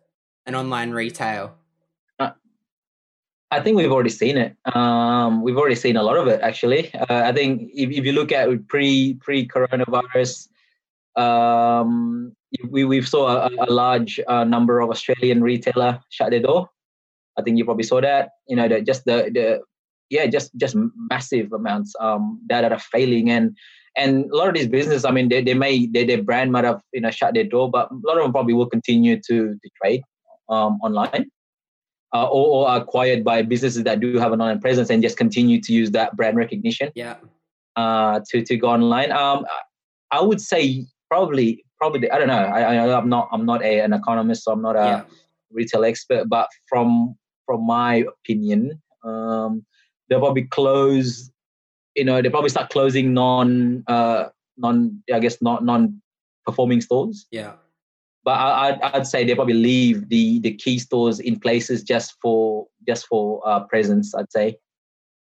and 0.45 0.55
online 0.55 0.91
retail? 0.91 1.55
I 3.51 3.59
think 3.59 3.77
we've 3.77 3.91
already 3.91 4.11
seen 4.11 4.37
it. 4.37 4.55
Um, 4.75 5.41
we've 5.41 5.57
already 5.57 5.75
seen 5.75 5.97
a 5.97 6.03
lot 6.03 6.17
of 6.17 6.27
it, 6.27 6.39
actually. 6.41 6.93
Uh, 6.93 7.23
I 7.25 7.33
think 7.33 7.71
if, 7.73 7.89
if 7.89 8.05
you 8.05 8.13
look 8.13 8.31
at 8.31 8.67
pre 8.67 9.15
pre 9.15 9.47
coronavirus, 9.47 10.49
um, 11.15 12.33
we 12.69 12.85
we 12.85 13.01
saw 13.01 13.47
a, 13.47 13.49
a 13.67 13.71
large 13.71 14.19
uh, 14.27 14.43
number 14.43 14.79
of 14.79 14.89
Australian 14.89 15.41
retailer 15.41 15.99
shut 16.09 16.29
their 16.29 16.41
door. 16.41 16.69
I 17.37 17.41
think 17.41 17.57
you 17.57 17.65
probably 17.65 17.83
saw 17.83 18.01
that. 18.01 18.29
You 18.47 18.55
know, 18.55 18.67
that 18.67 18.85
just 18.85 19.05
the 19.05 19.31
the 19.33 19.61
yeah, 20.09 20.27
just 20.27 20.55
just 20.57 20.75
massive 21.09 21.51
amounts 21.51 21.95
um, 21.99 22.39
that 22.49 22.71
are 22.71 22.79
failing 22.79 23.31
and 23.31 23.57
and 23.97 24.31
a 24.31 24.35
lot 24.35 24.47
of 24.47 24.53
these 24.53 24.67
businesses, 24.67 25.03
I 25.03 25.11
mean, 25.11 25.29
they, 25.29 25.43
they 25.43 25.55
may 25.55 25.87
they, 25.87 26.05
their 26.05 26.21
brand 26.21 26.51
might 26.51 26.65
have 26.65 26.81
you 26.93 27.01
know 27.01 27.09
shut 27.09 27.33
their 27.33 27.43
door, 27.43 27.69
but 27.69 27.89
a 27.89 27.95
lot 28.05 28.17
of 28.17 28.23
them 28.23 28.31
probably 28.31 28.53
will 28.53 28.69
continue 28.69 29.19
to 29.27 29.55
to 29.55 29.69
trade 29.81 30.03
um, 30.49 30.79
online. 30.83 31.31
Uh, 32.11 32.25
or, 32.25 32.65
or 32.65 32.75
acquired 32.75 33.23
by 33.23 33.43
businesses 33.43 33.83
that 33.83 33.99
do 33.99 34.17
have 34.17 34.31
an 34.31 34.41
online 34.41 34.59
presence 34.59 34.89
and 34.89 35.03
just 35.03 35.15
continue 35.15 35.61
to 35.61 35.71
use 35.71 35.91
that 35.91 36.15
brand 36.17 36.35
recognition 36.35 36.89
Yeah. 36.95 37.17
uh, 37.75 38.19
to 38.29 38.41
to 38.43 38.57
go 38.57 38.67
online. 38.69 39.11
Um, 39.11 39.45
I 40.11 40.19
would 40.21 40.41
say 40.41 40.87
probably 41.07 41.63
probably 41.77 42.09
I 42.09 42.17
don't 42.17 42.27
know. 42.27 42.33
I, 42.33 42.61
I 42.61 42.97
I'm 42.97 43.09
not 43.09 43.29
I'm 43.31 43.45
not 43.45 43.61
a, 43.63 43.81
an 43.81 43.93
economist, 43.93 44.43
so 44.43 44.51
I'm 44.51 44.61
not 44.61 44.75
a 44.75 44.79
yeah. 44.79 45.03
retail 45.51 45.85
expert, 45.85 46.27
but 46.27 46.47
from 46.67 47.15
from 47.45 47.65
my 47.65 48.05
opinion, 48.07 48.81
um, 49.03 49.65
they'll 50.09 50.19
probably 50.19 50.45
close. 50.45 51.31
You 51.95 52.05
know, 52.05 52.21
they 52.21 52.29
probably 52.29 52.49
start 52.49 52.69
closing 52.69 53.13
non 53.13 53.83
uh, 53.87 54.29
non 54.57 55.03
I 55.13 55.19
guess 55.19 55.41
not 55.41 55.63
non 55.63 56.01
performing 56.45 56.81
stores. 56.81 57.27
Yeah. 57.31 57.53
But 58.23 58.31
I, 58.31 58.69
I'd, 58.69 58.81
I'd 58.81 59.07
say 59.07 59.23
they 59.23 59.35
probably 59.35 59.53
leave 59.55 60.09
the 60.09 60.39
the 60.39 60.53
key 60.53 60.77
stores 60.79 61.19
in 61.19 61.39
places 61.39 61.83
just 61.83 62.15
for 62.21 62.67
just 62.87 63.07
for 63.07 63.41
uh, 63.47 63.61
presence. 63.65 64.13
I'd 64.15 64.31
say. 64.31 64.57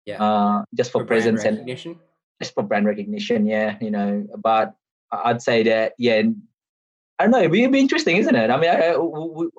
Yeah. 0.06 0.22
Uh, 0.22 0.64
just 0.74 0.90
for, 0.90 1.02
For 1.02 1.06
presence 1.06 1.44
and 1.44 1.56
recognition. 1.58 1.98
just 2.40 2.54
for 2.54 2.62
brand 2.62 2.86
recognition, 2.86 3.44
yeah, 3.44 3.76
you 3.80 3.90
know. 3.90 4.26
But 4.42 4.74
I'd 5.12 5.42
say 5.42 5.62
that, 5.64 5.92
yeah, 5.98 6.22
I 7.18 7.24
don't 7.24 7.30
know. 7.30 7.40
It'd 7.40 7.52
be, 7.52 7.60
it'd 7.60 7.72
be 7.72 7.80
interesting, 7.80 8.16
isn't 8.16 8.34
it? 8.34 8.48
I 8.50 8.56
mean, 8.56 8.70
I, 8.70 8.88
I- 8.88 8.92
w- 8.92 9.28
w- 9.28 9.50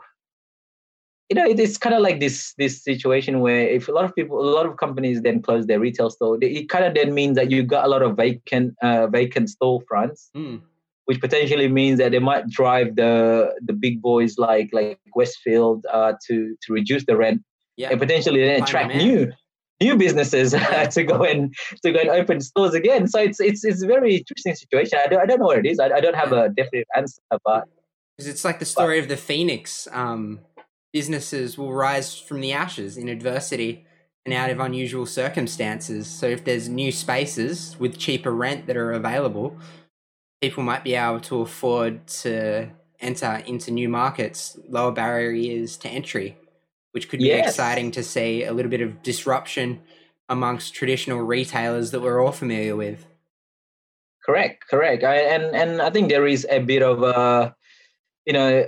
you 1.29 1.35
know, 1.35 1.45
it's 1.45 1.77
kind 1.77 1.93
of 1.93 2.01
like 2.01 2.19
this 2.19 2.55
this 2.57 2.83
situation 2.83 3.41
where 3.41 3.59
if 3.69 3.87
a 3.87 3.91
lot 3.91 4.05
of 4.05 4.15
people, 4.15 4.41
a 4.41 4.49
lot 4.49 4.65
of 4.65 4.77
companies 4.77 5.21
then 5.21 5.39
close 5.43 5.67
their 5.67 5.79
retail 5.79 6.09
store, 6.09 6.39
it 6.41 6.67
kind 6.69 6.83
of 6.83 6.95
then 6.95 7.13
means 7.13 7.35
that 7.35 7.51
you 7.51 7.61
got 7.61 7.85
a 7.85 7.87
lot 7.87 8.01
of 8.01 8.17
vacant 8.17 8.73
uh, 8.81 9.05
vacant 9.05 9.51
storefronts, 9.55 10.29
Mm. 10.35 10.61
Which 11.09 11.19
potentially 11.19 11.67
means 11.67 11.97
that 11.97 12.11
they 12.11 12.19
might 12.19 12.47
drive 12.47 12.95
the 12.95 13.51
the 13.65 13.73
big 13.73 13.99
boys 13.99 14.37
like 14.37 14.69
like 14.71 14.99
Westfield 15.15 15.83
uh, 15.91 16.13
to 16.27 16.55
to 16.61 16.71
reduce 16.71 17.03
the 17.07 17.17
rent 17.17 17.41
Yeah. 17.77 17.89
and 17.89 17.99
potentially 17.99 18.41
then 18.45 18.61
attract 18.61 18.93
new 18.95 19.31
new 19.81 19.95
businesses 19.97 20.51
to 20.91 21.03
go 21.03 21.23
and 21.23 21.51
to 21.83 21.91
go 21.91 21.99
and 21.99 22.09
open 22.09 22.39
stores 22.41 22.75
again. 22.75 23.07
So 23.07 23.19
it's 23.19 23.39
it's 23.39 23.65
it's 23.65 23.81
a 23.81 23.87
very 23.87 24.17
interesting 24.17 24.53
situation. 24.53 24.99
I 25.03 25.07
don't 25.07 25.21
I 25.23 25.25
don't 25.25 25.39
know 25.39 25.47
what 25.47 25.57
it 25.57 25.65
is. 25.65 25.79
I, 25.79 25.87
I 25.97 25.99
don't 25.99 26.15
have 26.23 26.31
a 26.31 26.49
definite 26.49 26.85
answer, 26.95 27.21
but 27.43 27.63
Because 28.15 28.27
it's 28.33 28.45
like 28.45 28.59
the 28.59 28.65
story 28.75 28.99
of 28.99 29.07
the 29.07 29.17
phoenix. 29.17 29.87
Um, 29.91 30.41
businesses 30.93 31.57
will 31.57 31.73
rise 31.73 32.19
from 32.19 32.39
the 32.41 32.51
ashes 32.53 32.97
in 32.97 33.09
adversity 33.09 33.85
and 34.25 34.33
out 34.33 34.51
of 34.51 34.59
unusual 34.59 35.07
circumstances. 35.07 36.05
So 36.07 36.27
if 36.27 36.43
there's 36.43 36.69
new 36.69 36.91
spaces 36.91 37.75
with 37.79 37.97
cheaper 37.97 38.31
rent 38.31 38.67
that 38.67 38.77
are 38.77 38.91
available, 38.91 39.57
people 40.41 40.63
might 40.63 40.83
be 40.83 40.95
able 40.95 41.19
to 41.21 41.41
afford 41.41 42.07
to 42.07 42.69
enter 42.99 43.41
into 43.45 43.71
new 43.71 43.89
markets, 43.89 44.57
lower 44.67 44.91
barriers 44.91 45.77
to 45.77 45.89
entry, 45.89 46.37
which 46.91 47.09
could 47.09 47.19
be 47.19 47.25
Yes. 47.27 47.49
exciting 47.49 47.91
to 47.91 48.03
see 48.03 48.43
a 48.43 48.53
little 48.53 48.71
bit 48.71 48.81
of 48.81 49.01
disruption 49.03 49.81
amongst 50.29 50.73
traditional 50.73 51.19
retailers 51.21 51.91
that 51.91 52.01
we're 52.01 52.23
all 52.23 52.31
familiar 52.31 52.75
with. 52.75 53.05
correct, 54.25 54.65
correct. 54.69 55.03
I, 55.03 55.15
and 55.17 55.55
and 55.55 55.81
I 55.81 55.89
think 55.89 56.09
there 56.09 56.27
is 56.27 56.45
a 56.49 56.59
bit 56.59 56.83
of 56.83 57.03
a 57.03 57.55
you 58.25 58.33
know 58.33 58.65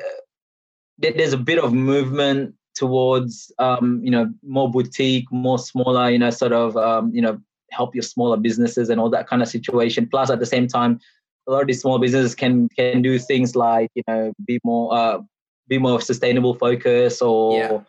there's 0.98 1.34
a 1.34 1.38
bit 1.38 1.60
of 1.60 1.74
movement 1.74 2.56
towards 2.76 3.52
um, 3.60 4.02
you 4.04 4.12
know 4.12 4.32
more 4.44 4.70
boutique, 4.70 5.32
more 5.32 5.60
smaller, 5.60 6.10
you 6.10 6.20
know, 6.20 6.30
sort 6.30 6.54
of 6.54 6.78
um, 6.78 7.12
you 7.14 7.22
know 7.22 7.40
help 7.72 7.96
your 7.96 8.04
smaller 8.04 8.38
businesses 8.38 8.90
and 8.90 9.00
all 9.00 9.10
that 9.10 9.28
kind 9.28 9.42
of 9.42 9.48
situation. 9.48 10.08
Plus, 10.10 10.30
at 10.30 10.40
the 10.40 10.46
same 10.46 10.68
time, 10.68 11.00
a 11.48 11.52
lot 11.52 11.62
of 11.62 11.68
these 11.68 11.82
small 11.82 12.00
businesses 12.00 12.36
can 12.36 12.70
can 12.70 13.02
do 13.02 13.18
things 13.20 13.56
like 13.56 13.90
you 13.96 14.04
know 14.08 14.34
be 14.46 14.60
more 14.64 14.94
uh, 14.94 15.20
be 15.68 15.78
more 15.78 16.00
sustainable 16.02 16.54
focus 16.56 17.22
or 17.22 17.58
Yeah. 17.58 17.80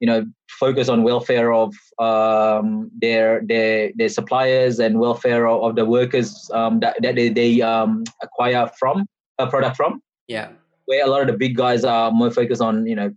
you 0.00 0.06
know 0.06 0.26
focus 0.50 0.88
on 0.88 1.02
welfare 1.02 1.52
of 1.52 1.74
um, 1.98 2.90
their 3.00 3.42
their 3.46 3.92
their 3.96 4.08
suppliers 4.08 4.78
and 4.78 4.98
welfare 4.98 5.46
of, 5.46 5.62
of 5.62 5.76
the 5.76 5.84
workers 5.84 6.50
um, 6.52 6.80
that 6.80 6.96
that 7.02 7.14
they, 7.14 7.28
they 7.28 7.60
um, 7.62 8.04
acquire 8.22 8.70
from 8.78 9.06
a 9.38 9.46
product 9.46 9.76
from 9.76 10.00
Yeah. 10.28 10.48
where 10.86 11.04
a 11.04 11.08
lot 11.10 11.20
of 11.22 11.26
the 11.28 11.36
big 11.36 11.56
guys 11.56 11.84
are 11.84 12.10
more 12.10 12.30
focused 12.30 12.62
on 12.62 12.86
you 12.86 12.94
know 12.96 13.10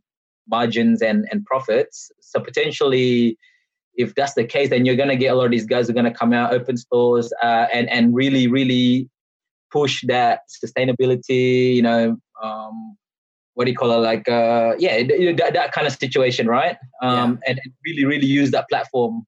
margins 0.48 1.02
and 1.02 1.28
and 1.32 1.46
profits 1.46 2.12
so 2.22 2.40
potentially 2.40 3.38
if 3.96 4.16
that's 4.16 4.34
the 4.34 4.44
case 4.46 4.70
then 4.70 4.86
you're 4.86 4.96
going 4.96 5.10
to 5.10 5.16
get 5.16 5.32
a 5.32 5.36
lot 5.36 5.46
of 5.46 5.52
these 5.52 5.66
guys 5.66 5.86
who 5.88 5.92
are 5.92 6.00
going 6.02 6.12
to 6.12 6.20
come 6.20 6.34
out 6.34 6.54
open 6.54 6.76
stores 6.78 7.32
uh, 7.44 7.66
and 7.74 7.90
and 7.90 8.16
really 8.16 8.48
really 8.48 9.08
push 9.72 10.04
that 10.08 10.42
sustainability 10.64 11.76
you 11.76 11.82
know 11.82 12.18
um 12.44 12.96
what 13.54 13.66
do 13.66 13.72
you 13.72 13.78
call 13.78 13.92
it 13.92 13.98
like 13.98 14.28
uh 14.30 14.74
yeah 14.80 14.98
th- 15.04 15.38
that, 15.38 15.54
that 15.54 15.72
kind 15.72 15.88
of 15.88 15.94
situation 15.94 16.48
right? 16.48 16.78
Um 17.02 17.40
and 17.48 17.60
and 17.64 17.74
really 17.86 18.06
really 18.06 18.26
use 18.28 18.52
that 18.52 18.68
platform 18.70 19.26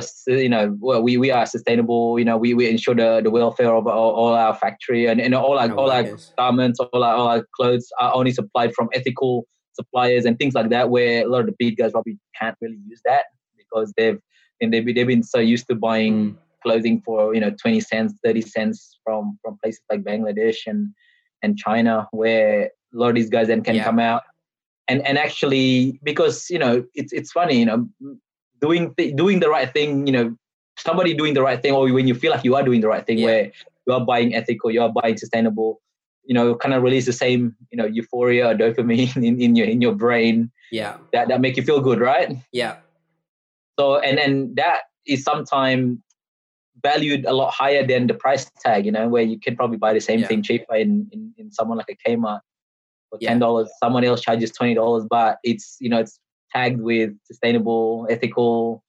so 0.00 0.32
you 0.32 0.48
know 0.48 0.76
well, 0.80 1.02
we 1.02 1.16
we 1.18 1.30
are 1.30 1.44
sustainable 1.44 2.18
you 2.18 2.24
know 2.24 2.36
we 2.36 2.54
we 2.54 2.68
ensure 2.68 2.94
the 2.94 3.20
the 3.22 3.30
welfare 3.30 3.74
of 3.74 3.86
all, 3.86 4.12
all 4.12 4.32
our 4.32 4.54
factory 4.54 5.06
and, 5.06 5.20
and 5.20 5.34
all 5.34 5.58
our 5.58 5.68
No 5.68 5.76
all 5.76 5.90
our 5.90 6.04
garments, 6.38 6.80
all 6.80 7.04
our, 7.04 7.14
all 7.14 7.28
our 7.28 7.46
clothes 7.56 7.88
are 8.00 8.14
only 8.14 8.32
supplied 8.32 8.74
from 8.74 8.88
ethical 8.94 9.46
suppliers 9.74 10.24
and 10.24 10.38
things 10.38 10.54
like 10.54 10.70
that, 10.70 10.90
where 10.90 11.24
a 11.24 11.28
lot 11.28 11.40
of 11.40 11.46
the 11.46 11.54
big 11.58 11.76
guys 11.76 11.92
probably 11.92 12.18
can't 12.40 12.56
really 12.60 12.78
use 12.88 13.00
that 13.04 13.24
because 13.56 13.92
they've 13.96 14.18
and 14.60 14.72
they've, 14.72 14.94
they've 14.94 15.06
been 15.06 15.22
so 15.22 15.38
used 15.38 15.66
to 15.68 15.74
buying 15.74 16.32
Mm. 16.32 16.36
Clothing 16.62 17.00
for 17.04 17.34
you 17.34 17.40
know 17.40 17.50
20 17.50 17.80
cents 17.80 18.14
30 18.24 18.40
cents 18.42 18.98
from 19.04 19.38
from 19.42 19.58
places 19.62 19.82
like 19.90 20.02
bangladesh 20.02 20.58
and 20.66 20.88
and 21.42 21.56
china 21.58 22.08
where 22.12 22.64
a 22.66 22.96
lot 22.96 23.08
of 23.08 23.14
these 23.14 23.30
guys 23.30 23.48
then 23.48 23.62
can 23.62 23.74
Yeah. 23.76 23.84
come 23.84 23.98
out 23.98 24.22
and 24.88 25.04
and 25.06 25.18
actually 25.18 25.98
because 26.02 26.48
you 26.50 26.58
know 26.58 26.84
it's 26.94 27.12
it's 27.12 27.32
funny 27.32 27.58
you 27.58 27.66
know 27.66 27.88
doing 28.60 28.94
th- 28.96 29.14
doing 29.16 29.40
the 29.40 29.48
right 29.50 29.72
thing 29.72 30.06
you 30.06 30.12
know 30.12 30.36
somebody 30.78 31.14
doing 31.14 31.34
the 31.34 31.42
right 31.42 31.60
thing 31.62 31.72
or 31.74 31.90
when 31.92 32.06
you 32.08 32.14
feel 32.14 32.30
like 32.32 32.44
you 32.44 32.54
are 32.56 32.62
doing 32.62 32.80
the 32.80 32.88
right 32.88 33.06
thing 33.06 33.18
Yeah. 33.18 33.26
where 33.26 33.52
you 33.86 33.92
are 33.94 34.04
buying 34.04 34.34
ethical 34.34 34.70
you 34.70 34.80
are 34.82 34.92
buying 35.00 35.16
sustainable 35.16 35.80
you 36.24 36.34
know 36.34 36.54
kind 36.54 36.74
of 36.74 36.82
release 36.82 37.06
the 37.06 37.12
same 37.12 37.54
you 37.70 37.76
know 37.76 37.84
euphoria 37.86 38.48
or 38.50 38.54
dopamine 38.54 39.16
in, 39.28 39.40
in 39.40 39.56
your 39.56 39.66
in 39.66 39.80
your 39.82 39.94
brain 39.94 40.50
Yeah. 40.70 40.96
that 41.12 41.28
that 41.28 41.40
make 41.40 41.56
you 41.56 41.62
feel 41.62 41.80
good 41.80 42.00
right 42.00 42.36
Yeah. 42.52 42.76
so 43.78 43.98
and 43.98 44.18
and 44.18 44.56
that 44.56 44.80
is 45.06 45.24
sometimes 45.24 45.98
valued 46.82 47.24
a 47.26 47.32
lot 47.32 47.52
higher 47.52 47.86
than 47.86 48.06
the 48.06 48.14
price 48.14 48.50
tag, 48.64 48.84
you 48.86 48.92
know, 48.92 49.08
where 49.08 49.22
you 49.22 49.38
can 49.38 49.56
probably 49.56 49.76
buy 49.78 49.92
the 49.92 50.00
same 50.00 50.20
Yeah. 50.20 50.28
thing 50.28 50.42
cheaper 50.42 50.74
in, 50.74 51.08
in, 51.12 51.32
in 51.38 51.50
someone 51.50 51.78
like 51.78 51.88
a 51.90 51.96
Kmart 52.08 52.40
for 53.10 53.18
ten 53.18 53.38
dollars. 53.38 53.70
Someone 53.82 54.04
else 54.04 54.20
charges 54.20 54.50
twenty 54.52 54.74
dollars, 54.74 55.04
but 55.08 55.38
it's 55.44 55.76
you 55.80 55.88
know 55.88 55.98
it's 56.00 56.18
tagged 56.54 56.80
with 56.80 57.10
sustainable, 57.24 58.06
ethical, 58.10 58.82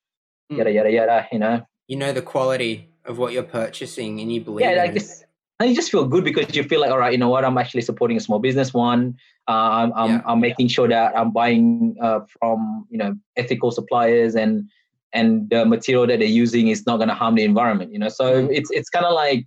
Mm. 0.52 0.58
yada 0.58 0.72
yada 0.72 0.92
yada. 0.92 1.28
You 1.32 1.40
know, 1.40 1.62
You 1.88 1.98
know 1.98 2.12
the 2.12 2.22
quality 2.22 2.90
of 3.06 3.18
what 3.18 3.32
you're 3.34 3.44
purchasing 3.44 4.20
and 4.22 4.32
you 4.34 4.42
believe 4.42 4.66
yeah, 4.68 4.76
like 4.84 4.96
it. 4.96 5.26
and 5.60 5.70
you 5.70 5.76
just 5.76 5.90
feel 5.92 6.06
good 6.06 6.24
because 6.24 6.54
you 6.56 6.64
feel 6.64 6.82
like, 6.82 6.92
all 6.92 6.98
right, 7.00 7.12
you 7.12 7.18
know 7.18 7.30
what, 7.30 7.46
I'm 7.46 7.58
actually 7.58 7.82
supporting 7.82 8.18
a 8.18 8.20
small 8.20 8.40
business. 8.40 8.74
One, 8.74 9.16
uh, 9.48 9.52
I'm 9.52 9.94
I'm, 9.94 10.10
Yeah. 10.10 10.22
I'm 10.26 10.40
making 10.42 10.68
sure 10.68 10.88
that 10.88 11.18
I'm 11.18 11.32
buying 11.32 11.96
uh, 12.02 12.22
from 12.40 12.86
you 12.90 12.98
know 12.98 13.16
ethical 13.38 13.72
suppliers 13.72 14.36
and 14.36 14.70
and 15.14 15.50
the 15.50 15.66
material 15.66 16.08
that 16.08 16.20
they're 16.20 16.28
using 16.28 16.68
is 16.70 16.86
not 16.86 16.98
going 16.98 17.10
to 17.10 17.16
harm 17.16 17.36
the 17.36 17.44
environment. 17.44 17.92
You 17.94 18.00
know, 18.00 18.10
so 18.10 18.26
Mhm. 18.44 18.50
it's 18.58 18.70
it's 18.72 18.90
kind 18.90 19.06
of 19.06 19.14
like 19.14 19.46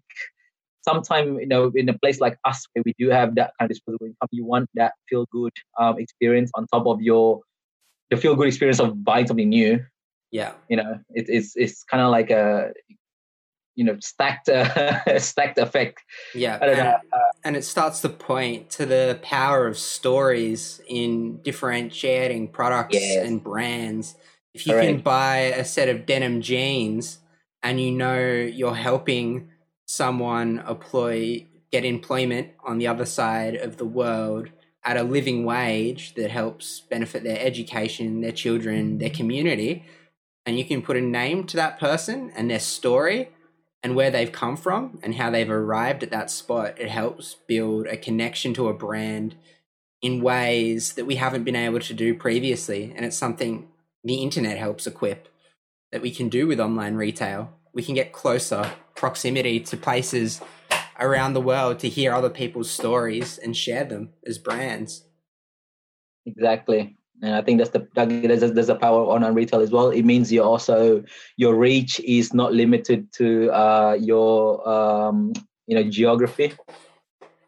sometimes 0.82 1.38
you 1.40 1.46
know 1.48 1.72
in 1.74 1.88
a 1.88 1.98
place 1.98 2.20
like 2.20 2.36
us 2.44 2.64
where 2.72 2.82
we 2.86 2.94
do 2.98 3.08
have 3.10 3.34
that 3.34 3.50
kind 3.58 3.68
of 3.70 3.74
disposable 3.74 4.06
income, 4.06 4.28
you 4.30 4.44
want 4.44 4.68
that 4.74 4.92
feel 5.08 5.26
good 5.32 5.52
um, 5.80 5.98
experience 5.98 6.50
on 6.54 6.66
top 6.68 6.86
of 6.86 7.00
your 7.02 7.40
the 8.10 8.16
feel 8.16 8.36
good 8.36 8.46
experience 8.48 8.78
of 8.80 9.04
buying 9.04 9.26
something 9.26 9.48
new 9.48 9.84
Yeah. 10.30 10.52
you 10.68 10.76
know 10.76 10.98
it, 11.18 11.26
it's 11.28 11.56
it's 11.56 11.82
kind 11.90 12.02
of 12.02 12.10
like 12.12 12.30
a 12.30 12.72
you 13.74 13.84
know 13.84 13.96
stacked 14.00 14.48
uh, 14.48 15.18
stacked 15.30 15.58
effect 15.58 16.02
Yeah. 16.34 16.58
And. 16.62 16.80
Uh, 16.80 16.98
and 17.44 17.54
it 17.56 17.62
starts 17.64 18.00
to 18.00 18.08
point 18.08 18.70
to 18.70 18.84
the 18.86 19.20
power 19.22 19.68
of 19.68 19.78
stories 19.78 20.80
in 20.88 21.40
differentiating 21.42 22.48
products 22.48 22.96
Yes. 22.98 23.24
and 23.24 23.42
brands. 23.42 24.16
If 24.56 24.66
you 24.66 24.72
can 24.72 25.00
buy 25.00 25.36
a 25.38 25.64
set 25.64 25.88
of 25.88 26.06
denim 26.06 26.40
jeans 26.40 27.18
and 27.62 27.80
you 27.80 27.92
know 27.92 28.18
you're 28.18 28.74
helping 28.74 29.50
someone 29.86 30.64
employ 30.66 31.46
get 31.70 31.84
employment 31.84 32.50
on 32.64 32.78
the 32.78 32.86
other 32.86 33.04
side 33.04 33.54
of 33.54 33.76
the 33.76 33.84
world 33.84 34.48
at 34.84 34.96
a 34.96 35.02
living 35.02 35.44
wage 35.44 36.14
that 36.14 36.30
helps 36.30 36.80
benefit 36.80 37.24
their 37.24 37.38
education, 37.40 38.20
their 38.20 38.32
children, 38.32 38.98
their 38.98 39.10
community, 39.10 39.84
and 40.46 40.58
you 40.58 40.64
can 40.64 40.80
put 40.80 40.96
a 40.96 41.00
name 41.00 41.44
to 41.44 41.56
that 41.56 41.78
person 41.78 42.32
and 42.36 42.50
their 42.50 42.60
story 42.60 43.28
and 43.82 43.94
where 43.94 44.10
they've 44.10 44.32
come 44.32 44.56
from 44.56 44.98
and 45.02 45.16
how 45.16 45.30
they've 45.30 45.50
arrived 45.50 46.02
at 46.02 46.10
that 46.10 46.30
spot, 46.30 46.74
it 46.78 46.88
helps 46.88 47.36
build 47.46 47.86
a 47.86 47.96
connection 47.96 48.54
to 48.54 48.68
a 48.68 48.74
brand 48.74 49.34
in 50.00 50.22
ways 50.22 50.94
that 50.94 51.04
we 51.04 51.16
haven't 51.16 51.44
been 51.44 51.56
able 51.56 51.80
to 51.80 51.94
do 51.94 52.14
previously. 52.14 52.92
And 52.96 53.04
it's 53.04 53.16
something 53.16 53.68
the 54.06 54.22
internet 54.22 54.56
helps 54.56 54.86
equip. 54.86 55.28
that 55.92 56.02
we 56.02 56.10
can 56.10 56.28
do 56.28 56.46
with 56.46 56.58
online 56.58 56.96
retail. 56.96 57.52
We 57.72 57.82
can 57.82 57.94
get 57.94 58.12
closer 58.12 58.72
proximity 58.96 59.60
to 59.60 59.76
places 59.76 60.40
around 60.98 61.34
the 61.34 61.40
world 61.40 61.78
to 61.80 61.88
hear 61.88 62.12
other 62.12 62.30
people's 62.30 62.70
stories 62.70 63.38
and 63.38 63.56
share 63.56 63.84
them 63.84 64.10
as 64.26 64.36
brands. 64.38 65.04
Exactly. 66.26 66.96
And 67.22 67.34
I 67.34 67.42
think 67.42 67.58
that's 67.58 67.70
the 67.70 67.88
there's 67.94 68.42
a, 68.42 68.50
there's 68.50 68.68
a 68.68 68.74
power 68.74 69.02
on 69.02 69.16
online 69.16 69.34
retail 69.34 69.60
as 69.60 69.70
well. 69.70 69.90
It 69.90 70.04
means 70.04 70.32
you 70.32 70.42
also 70.42 71.04
your 71.36 71.54
reach 71.54 72.00
is 72.00 72.34
not 72.34 72.52
limited 72.52 73.12
to 73.14 73.50
uh, 73.52 73.96
your 73.98 74.68
um, 74.68 75.32
you 75.66 75.76
know 75.76 75.88
geography. 75.88 76.52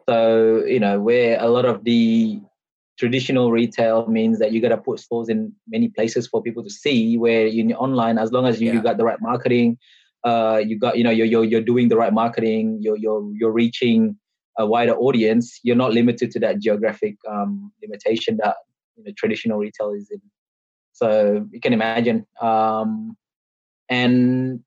So 0.08 0.64
you 0.64 0.80
know 0.80 1.00
where 1.00 1.38
a 1.40 1.48
lot 1.48 1.66
of 1.66 1.84
the 1.84 2.40
traditional 2.98 3.52
retail 3.52 4.06
means 4.08 4.38
that 4.40 4.52
you 4.52 4.60
got 4.60 4.70
to 4.70 4.76
put 4.76 5.00
stores 5.00 5.28
in 5.28 5.52
many 5.68 5.88
places 5.88 6.26
for 6.26 6.42
people 6.42 6.62
to 6.64 6.70
see. 6.70 7.16
Where 7.16 7.46
in 7.46 7.72
online, 7.72 8.18
as 8.18 8.32
long 8.32 8.46
as 8.46 8.60
you, 8.60 8.68
yeah. 8.68 8.74
you 8.74 8.82
got 8.82 8.96
the 8.96 9.04
right 9.04 9.20
marketing, 9.20 9.78
uh, 10.24 10.60
you 10.64 10.78
got 10.78 10.98
you 10.98 11.04
know 11.04 11.10
you're, 11.10 11.26
you're 11.26 11.44
you're 11.44 11.60
doing 11.62 11.88
the 11.88 11.96
right 11.96 12.12
marketing, 12.12 12.78
you're 12.80 12.96
you're 12.96 13.30
you're 13.34 13.52
reaching 13.52 14.16
a 14.58 14.66
wider 14.66 14.94
audience. 14.96 15.60
You're 15.62 15.76
not 15.76 15.92
limited 15.92 16.30
to 16.32 16.40
that 16.40 16.58
geographic 16.60 17.16
um, 17.28 17.72
limitation 17.82 18.38
that 18.42 18.56
you 18.96 19.04
know, 19.04 19.12
traditional 19.16 19.58
retail 19.58 19.92
is 19.92 20.10
in. 20.10 20.20
So 20.92 21.46
you 21.52 21.60
can 21.60 21.72
imagine, 21.72 22.26
um, 22.40 23.16
and 23.88 24.60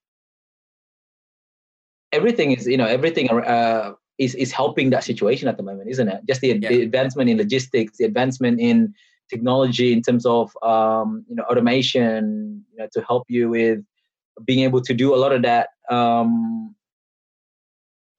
everything 2.13 2.51
is 2.53 2.65
you 2.65 2.77
know 2.77 2.87
everything 2.87 3.29
uh, 3.29 3.93
is 4.21 4.35
is 4.35 4.51
helping 4.51 4.91
that 4.91 5.03
situation 5.03 5.47
at 5.47 5.57
the 5.57 5.63
moment, 5.63 5.89
isn't 5.89 6.07
it? 6.07 6.21
Just 6.27 6.41
the, 6.41 6.49
yeah. 6.49 6.69
the 6.69 6.81
advancement 6.83 7.29
in 7.29 7.37
logistics, 7.37 7.97
the 7.97 8.05
advancement 8.05 8.59
in 8.59 8.93
technology 9.29 9.91
in 9.91 10.01
terms 10.01 10.25
of 10.25 10.55
um, 10.61 11.25
you 11.27 11.35
know 11.35 11.43
automation, 11.43 12.63
you 12.71 12.77
know, 12.77 12.87
to 12.93 13.01
help 13.01 13.23
you 13.27 13.49
with 13.49 13.79
being 14.45 14.63
able 14.63 14.81
to 14.81 14.93
do 14.93 15.13
a 15.15 15.17
lot 15.23 15.31
of 15.33 15.41
that 15.41 15.69
um, 15.89 16.75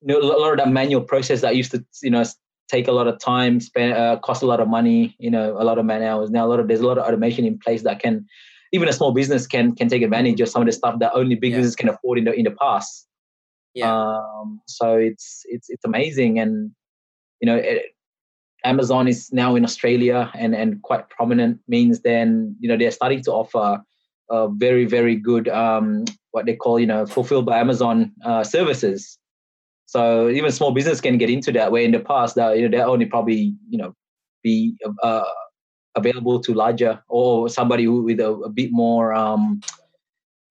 you 0.01 0.09
know, 0.09 0.19
a 0.21 0.41
lot 0.45 0.53
of 0.53 0.59
that 0.59 0.69
manual 0.69 1.01
process 1.01 1.41
that 1.41 1.55
used 1.55 1.71
to 1.71 1.85
you 2.03 2.11
know 2.11 2.25
take 2.69 2.89
a 2.89 2.93
lot 2.93 3.07
of 3.07 3.19
time, 3.21 3.61
spend 3.61 3.93
uh, 3.93 4.19
cost 4.25 4.43
a 4.43 4.47
lot 4.47 4.59
of 4.59 4.67
money, 4.67 5.15
you 5.19 5.31
know, 5.31 5.57
a 5.59 5.65
lot 5.65 5.79
of 5.79 5.85
man 5.85 6.03
hours. 6.03 6.31
Now 6.31 6.47
a 6.47 6.49
lot 6.49 6.59
of 6.59 6.67
there's 6.67 6.81
a 6.81 6.87
lot 6.87 6.99
of 6.99 7.05
automation 7.05 7.45
in 7.45 7.59
place 7.59 7.83
that 7.83 8.01
can 8.01 8.27
even 8.73 8.89
a 8.89 8.93
small 8.93 9.13
business 9.13 9.47
can 9.47 9.77
can 9.77 9.89
take 9.89 10.03
advantage 10.03 10.41
of 10.41 10.49
some 10.49 10.63
of 10.63 10.67
the 10.67 10.73
stuff 10.73 10.99
that 10.99 11.13
only 11.15 11.37
big 11.37 11.53
yeah. 11.53 11.59
businesses 11.59 11.77
can 11.77 11.89
afford 11.89 12.19
in 12.19 12.25
the 12.25 12.33
in 12.33 12.45
the 12.45 12.51
past. 12.51 13.07
Yeah. 13.75 13.93
Um, 13.93 14.61
so 14.67 14.97
it's 14.97 15.43
it's 15.47 15.71
it's 15.71 15.85
amazing, 15.85 16.39
and 16.39 16.71
you 17.41 17.47
know, 17.47 17.57
it, 17.57 17.83
Amazon 18.65 19.09
is 19.09 19.33
now 19.33 19.55
in 19.57 19.65
Australia 19.65 20.31
and 20.35 20.55
and 20.55 20.83
quite 20.83 21.09
prominent. 21.11 21.61
Means 21.69 22.01
then 22.01 22.57
you 22.61 22.69
know 22.69 22.77
they're 22.77 22.91
starting 22.91 23.23
to 23.25 23.33
offer 23.33 23.83
a 24.31 24.49
very 24.49 24.85
very 24.85 25.17
good 25.17 25.49
um, 25.49 26.05
what 26.33 26.47
they 26.47 26.55
call 26.55 26.79
you 26.79 26.87
know 26.87 27.07
fulfilled 27.07 27.47
by 27.47 27.59
Amazon 27.59 28.13
uh, 28.25 28.45
services. 28.45 29.19
So 29.87 30.29
even 30.29 30.51
small 30.53 30.73
business 30.73 31.01
can 31.01 31.19
get 31.19 31.29
into 31.29 31.53
that. 31.53 31.73
Where 31.73 31.83
in 31.83 31.93
the 31.93 32.01
past, 32.01 32.35
that 32.37 32.59
you 32.59 32.69
know, 32.69 32.77
they 32.77 32.83
only 32.83 33.07
probably 33.07 33.55
you 33.69 33.79
know 33.79 33.95
be 34.43 34.77
uh, 35.03 35.25
available 35.95 36.41
to 36.41 36.55
larger 36.55 37.03
or 37.09 37.49
somebody 37.49 37.87
with 37.87 38.21
a, 38.21 38.31
a, 38.31 38.49
bit 38.49 38.71
more 38.73 39.13
um, 39.13 39.61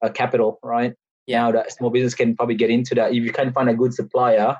a 0.01 0.09
capital, 0.09 0.59
right? 0.63 0.93
Yeah. 1.31 1.43
Now 1.43 1.51
that 1.53 1.71
small 1.71 1.89
business 1.89 2.13
can 2.13 2.35
probably 2.35 2.55
get 2.55 2.69
into 2.69 2.95
that. 2.95 3.11
If 3.11 3.23
you 3.23 3.31
can 3.31 3.51
find 3.51 3.69
a 3.69 3.73
good 3.73 3.93
supplier, 3.93 4.55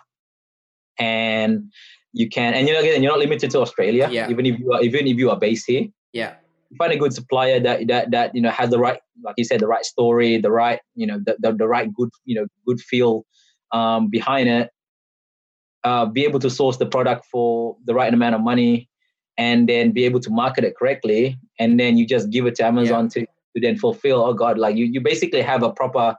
and 1.00 1.72
you 2.14 2.28
can, 2.30 2.54
and 2.54 2.68
you're 2.68 2.82
not 2.82 2.86
you're 3.02 3.12
not 3.12 3.20
limited 3.20 3.52
to 3.52 3.60
Australia. 3.60 4.10
Yeah. 4.12 4.30
Even 4.30 4.46
if 4.46 4.60
you 4.60 4.74
are 4.74 4.82
even 4.82 5.08
if 5.08 5.18
you 5.18 5.30
are 5.30 5.40
based 5.40 5.66
here. 5.68 5.88
Yeah. 6.14 6.34
find 6.78 6.94
a 6.94 6.98
good 6.98 7.14
supplier 7.14 7.60
that 7.60 7.88
that 7.88 8.12
that 8.12 8.36
you 8.36 8.42
know 8.42 8.50
has 8.50 8.70
the 8.70 8.80
right, 8.80 9.00
like 9.24 9.36
you 9.38 9.44
said, 9.44 9.60
the 9.60 9.68
right 9.68 9.86
story, 9.86 10.38
the 10.38 10.52
right 10.52 10.80
you 10.96 11.08
know 11.08 11.20
the 11.26 11.36
the, 11.40 11.54
the 11.54 11.68
right 11.68 11.94
good 11.94 12.10
you 12.26 12.36
know 12.36 12.48
good 12.66 12.80
feel 12.80 13.26
um, 13.72 14.10
behind 14.10 14.50
it, 14.50 14.70
uh, 15.84 16.06
be 16.06 16.24
able 16.26 16.40
to 16.40 16.50
source 16.50 16.78
the 16.78 16.86
product 16.86 17.26
for 17.32 17.78
the 17.86 17.94
right 17.94 18.14
amount 18.14 18.36
of 18.36 18.42
money, 18.42 18.90
and 19.38 19.68
then 19.68 19.92
be 19.92 20.06
able 20.06 20.20
to 20.20 20.30
market 20.30 20.64
it 20.64 20.76
correctly, 20.78 21.38
and 21.60 21.80
then 21.80 21.98
you 21.98 22.06
just 22.06 22.30
give 22.30 22.46
it 22.46 22.56
to 22.56 22.66
Amazon 22.66 23.06
yeah. 23.06 23.22
to, 23.22 23.28
to 23.56 23.62
then 23.62 23.78
fulfill. 23.78 24.24
Oh 24.24 24.34
God, 24.34 24.58
like 24.58 24.76
you, 24.76 24.86
you 24.86 25.02
basically 25.02 25.42
have 25.42 25.64
a 25.64 25.72
proper, 25.72 26.16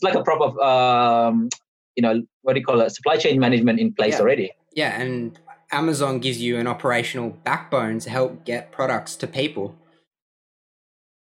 it's 0.00 0.14
like 0.14 0.14
a 0.14 0.22
proper, 0.22 0.60
um, 0.62 1.48
you 1.96 2.02
know, 2.02 2.22
what 2.42 2.54
do 2.54 2.60
you 2.60 2.64
call 2.64 2.80
it, 2.80 2.90
supply 2.90 3.16
chain 3.16 3.38
management 3.38 3.78
in 3.78 3.92
place 3.92 4.14
yeah. 4.14 4.20
already. 4.20 4.52
Yeah, 4.74 5.00
and 5.00 5.38
Amazon 5.72 6.20
gives 6.20 6.40
you 6.40 6.58
an 6.58 6.66
operational 6.66 7.30
backbone 7.30 7.98
to 8.00 8.10
help 8.10 8.44
get 8.44 8.72
products 8.72 9.16
to 9.16 9.26
people. 9.26 9.76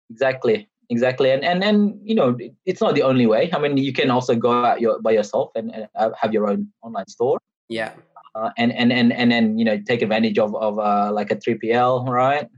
Exactly 0.09 0.67
exactly 0.89 1.31
and 1.31 1.45
and 1.45 1.63
and 1.63 1.97
you 2.03 2.13
know 2.13 2.37
it's 2.65 2.81
not 2.81 2.93
the 2.95 3.01
only 3.01 3.25
way 3.25 3.49
i 3.53 3.57
mean 3.57 3.77
you 3.77 3.93
can 3.93 4.11
also 4.11 4.35
go 4.35 4.51
out 4.65 4.81
your, 4.81 5.01
by 5.01 5.11
yourself 5.11 5.49
and, 5.55 5.73
and 5.73 5.87
have 6.19 6.33
your 6.33 6.49
own 6.49 6.67
online 6.83 7.07
store 7.07 7.39
yeah 7.69 7.93
uh, 8.35 8.49
and 8.57 8.73
and 8.73 8.91
and 8.91 9.13
and 9.13 9.31
then 9.31 9.57
you 9.57 9.63
know 9.63 9.79
take 9.87 10.01
advantage 10.01 10.37
of 10.37 10.53
of 10.53 10.77
uh, 10.79 11.09
like 11.13 11.31
a 11.31 11.37
3pl 11.37 12.09
right 12.09 12.49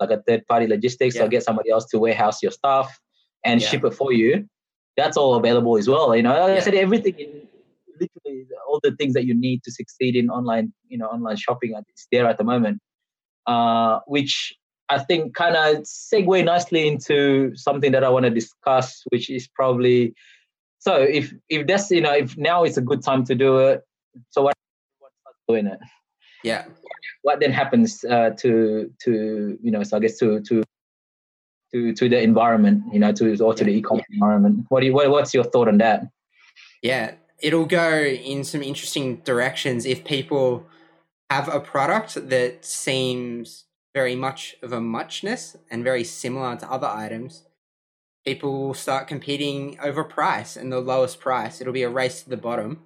like 0.00 0.10
a 0.10 0.22
third 0.26 0.46
party 0.46 0.66
logistics 0.66 1.16
yeah. 1.16 1.24
or 1.24 1.28
get 1.28 1.42
somebody 1.42 1.68
else 1.68 1.84
to 1.84 1.98
warehouse 1.98 2.42
your 2.42 2.52
stuff 2.52 2.98
and 3.44 3.60
yeah. 3.60 3.68
ship 3.68 3.84
it 3.84 3.92
for 3.92 4.12
you 4.14 4.48
that's 4.96 5.16
all 5.16 5.34
available 5.34 5.76
as 5.76 5.88
well 5.88 6.14
you 6.14 6.22
know 6.22 6.30
like 6.40 6.50
yeah. 6.50 6.56
i 6.56 6.60
said 6.60 6.74
everything 6.74 7.14
in, 7.18 7.46
literally 8.00 8.46
all 8.68 8.80
the 8.82 8.94
things 8.96 9.14
that 9.14 9.24
you 9.24 9.34
need 9.34 9.62
to 9.62 9.70
succeed 9.70 10.16
in 10.16 10.28
online 10.30 10.72
you 10.88 10.98
know 10.98 11.06
online 11.06 11.36
shopping 11.36 11.74
is 11.94 12.06
there 12.10 12.26
at 12.26 12.38
the 12.38 12.44
moment 12.44 12.80
uh, 13.46 14.00
which 14.06 14.54
I 14.88 14.98
think 14.98 15.34
kind 15.34 15.56
of 15.56 15.82
segue 15.84 16.44
nicely 16.44 16.86
into 16.86 17.54
something 17.56 17.92
that 17.92 18.04
I 18.04 18.10
want 18.10 18.24
to 18.24 18.30
discuss, 18.30 19.02
which 19.10 19.30
is 19.30 19.48
probably 19.48 20.14
so 20.78 20.96
if 20.96 21.32
if 21.48 21.66
that's 21.66 21.90
you 21.90 22.02
know 22.02 22.12
if 22.12 22.36
now 22.36 22.64
is 22.64 22.76
a 22.76 22.82
good 22.82 23.02
time 23.02 23.24
to 23.24 23.34
do 23.34 23.58
it, 23.58 23.82
so 24.30 24.42
what 24.42 24.54
doing 25.48 25.66
it? 25.66 25.78
Yeah. 26.42 26.66
What 27.22 27.40
then 27.40 27.52
happens 27.52 28.04
uh, 28.04 28.30
to 28.38 28.90
to 29.04 29.58
you 29.62 29.70
know 29.70 29.82
so 29.82 29.96
I 29.96 30.00
guess 30.00 30.18
to 30.18 30.40
to 30.42 30.62
to 31.74 31.92
to 31.92 32.08
the 32.08 32.22
environment 32.22 32.84
you 32.92 33.00
know 33.00 33.12
to 33.12 33.36
or 33.42 33.52
to 33.54 33.64
yeah. 33.64 33.70
the 33.70 33.76
e-commerce 33.78 34.06
yeah. 34.08 34.14
environment? 34.14 34.66
What 34.68 34.80
do 34.80 34.86
you 34.86 34.94
what, 34.94 35.10
what's 35.10 35.34
your 35.34 35.44
thought 35.44 35.68
on 35.68 35.78
that? 35.78 36.04
Yeah, 36.82 37.14
it'll 37.40 37.66
go 37.66 38.02
in 38.02 38.44
some 38.44 38.62
interesting 38.62 39.16
directions 39.24 39.84
if 39.84 40.04
people 40.04 40.66
have 41.30 41.48
a 41.48 41.60
product 41.60 42.28
that 42.28 42.64
seems 42.64 43.64
very 43.94 44.14
much 44.14 44.56
of 44.62 44.72
a 44.72 44.80
muchness 44.80 45.56
and 45.70 45.84
very 45.84 46.04
similar 46.04 46.56
to 46.56 46.70
other 46.70 46.86
items, 46.86 47.44
people 48.24 48.66
will 48.66 48.74
start 48.74 49.06
competing 49.06 49.78
over 49.80 50.04
price 50.04 50.56
and 50.56 50.72
the 50.72 50.80
lowest 50.80 51.20
price. 51.20 51.60
It'll 51.60 51.72
be 51.72 51.82
a 51.82 51.90
race 51.90 52.22
to 52.22 52.30
the 52.30 52.36
bottom. 52.36 52.82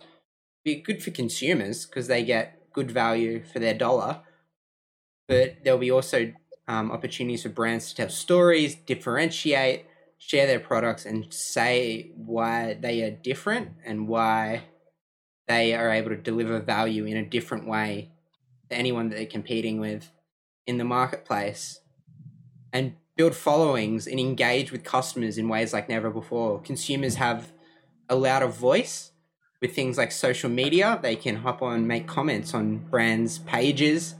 Be 0.64 0.76
good 0.76 1.02
for 1.02 1.10
consumers 1.10 1.86
because 1.86 2.08
they 2.08 2.24
get 2.24 2.72
good 2.72 2.90
value 2.90 3.42
for 3.42 3.58
their 3.58 3.74
dollar, 3.74 4.20
but 5.26 5.56
there'll 5.64 5.78
be 5.78 5.90
also 5.90 6.32
um, 6.68 6.92
opportunities 6.92 7.42
for 7.42 7.48
brands 7.48 7.88
to 7.88 7.96
tell 7.96 8.08
stories, 8.10 8.74
differentiate, 8.74 9.86
share 10.18 10.46
their 10.46 10.60
products, 10.60 11.06
and 11.06 11.32
say 11.32 12.12
why 12.14 12.74
they 12.74 13.02
are 13.02 13.10
different 13.10 13.70
and 13.84 14.06
why 14.06 14.64
they 15.48 15.74
are 15.74 15.90
able 15.90 16.10
to 16.10 16.16
deliver 16.16 16.60
value 16.60 17.06
in 17.06 17.16
a 17.16 17.24
different 17.24 17.66
way 17.66 18.10
to 18.68 18.76
anyone 18.76 19.08
that 19.08 19.16
they're 19.16 19.26
competing 19.26 19.80
with 19.80 20.10
in 20.66 20.76
the 20.76 20.84
marketplace 20.84 21.80
and 22.72 22.94
build 23.16 23.34
followings 23.34 24.06
and 24.06 24.20
engage 24.20 24.70
with 24.70 24.84
customers 24.84 25.38
in 25.38 25.48
ways 25.48 25.72
like 25.72 25.88
never 25.88 26.10
before. 26.10 26.60
Consumers 26.60 27.14
have 27.14 27.50
a 28.10 28.14
louder 28.14 28.46
voice 28.46 29.12
with 29.60 29.74
things 29.74 29.96
like 29.96 30.12
social 30.12 30.50
media. 30.50 30.98
They 31.02 31.16
can 31.16 31.36
hop 31.36 31.62
on, 31.62 31.86
make 31.86 32.06
comments 32.06 32.52
on 32.54 32.76
brands' 32.76 33.38
pages, 33.38 34.14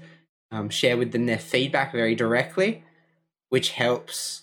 um, 0.51 0.69
share 0.71 0.97
with 0.97 1.13
them 1.13 1.27
their 1.27 1.39
feedback 1.39 1.93
very 1.93 2.15
directly, 2.15 2.83
which 3.49 3.71
helps 3.71 4.43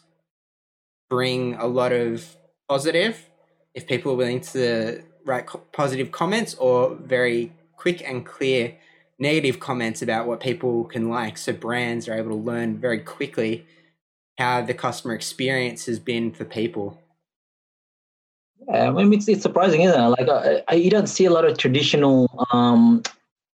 bring 1.09 1.55
a 1.55 1.67
lot 1.67 1.91
of 1.91 2.35
positive 2.67 3.29
if 3.73 3.87
people 3.87 4.11
are 4.13 4.15
willing 4.15 4.41
to 4.41 5.01
write 5.25 5.47
positive 5.71 6.11
comments 6.11 6.53
or 6.55 6.95
very 6.95 7.51
quick 7.75 8.07
and 8.07 8.25
clear 8.25 8.75
negative 9.19 9.59
comments 9.59 10.01
about 10.01 10.27
what 10.27 10.39
people 10.39 10.85
can 10.85 11.09
like. 11.09 11.37
So 11.37 11.53
brands 11.53 12.07
are 12.07 12.13
able 12.13 12.29
to 12.29 12.35
learn 12.35 12.77
very 12.77 12.99
quickly 12.99 13.65
how 14.37 14.61
the 14.61 14.73
customer 14.73 15.13
experience 15.13 15.85
has 15.85 15.99
been 15.99 16.31
for 16.31 16.45
people. 16.45 17.01
Yeah, 18.67 18.89
I 18.89 18.91
mean, 18.91 19.13
it's, 19.13 19.27
it's 19.27 19.43
surprising, 19.43 19.81
isn't 19.81 19.99
it? 19.99 20.07
Like, 20.07 20.27
uh, 20.27 20.61
I, 20.67 20.75
you 20.75 20.89
don't 20.89 21.07
see 21.07 21.25
a 21.25 21.29
lot 21.29 21.45
of 21.45 21.57
traditional 21.57 22.47
um, 22.51 23.03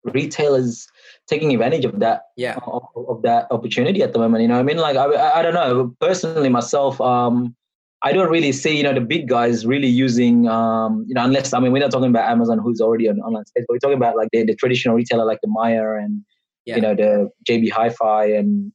retailers 0.04 0.86
taking 1.26 1.52
advantage 1.52 1.84
of 1.84 2.00
that. 2.00 2.22
Yeah. 2.36 2.56
Of, 2.66 2.82
of, 2.96 3.22
that 3.22 3.46
opportunity 3.50 4.02
at 4.02 4.12
the 4.12 4.18
moment. 4.18 4.42
You 4.42 4.48
know, 4.48 4.58
I 4.58 4.62
mean, 4.62 4.78
like, 4.78 4.96
I, 4.96 5.38
I 5.38 5.42
don't 5.42 5.54
know. 5.54 5.94
Personally, 6.00 6.48
myself, 6.48 7.00
um, 7.00 7.54
I 8.02 8.12
don't 8.12 8.30
really 8.30 8.52
see, 8.52 8.76
you 8.76 8.82
know, 8.82 8.94
the 8.94 9.00
big 9.00 9.28
guys 9.28 9.66
really 9.66 9.88
using, 9.88 10.48
um, 10.48 11.04
you 11.06 11.14
know, 11.14 11.24
unless, 11.24 11.52
I 11.52 11.60
mean, 11.60 11.72
we're 11.72 11.82
not 11.82 11.90
talking 11.90 12.08
about 12.08 12.30
Amazon, 12.30 12.58
who's 12.58 12.80
already 12.80 13.08
on 13.08 13.20
online 13.20 13.44
space, 13.44 13.64
but 13.68 13.74
we're 13.74 13.78
talking 13.78 13.98
about 13.98 14.16
like 14.16 14.28
the, 14.32 14.44
the 14.44 14.54
traditional 14.54 14.96
retailer 14.96 15.26
like 15.26 15.40
the 15.42 15.48
Myer 15.48 15.96
and, 15.96 16.24
yeah. 16.64 16.76
you 16.76 16.82
know, 16.82 16.94
the 16.94 17.30
JB 17.48 17.70
Hi-Fi 17.70 18.24
and, 18.24 18.72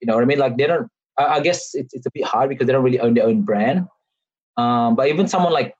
you 0.00 0.06
know 0.06 0.14
what 0.14 0.22
I 0.22 0.26
mean? 0.26 0.38
Like 0.38 0.56
they 0.56 0.66
don't, 0.66 0.88
I, 1.18 1.24
I 1.24 1.40
guess 1.40 1.74
it's, 1.74 1.92
it's 1.92 2.06
a 2.06 2.10
bit 2.14 2.24
hard 2.24 2.48
because 2.50 2.68
they 2.68 2.72
don't 2.72 2.84
really 2.84 3.00
own 3.00 3.14
their 3.14 3.26
own 3.26 3.42
brand. 3.42 3.88
Um, 4.56 4.94
but 4.94 5.08
even 5.08 5.26
someone 5.26 5.52
like 5.52 5.74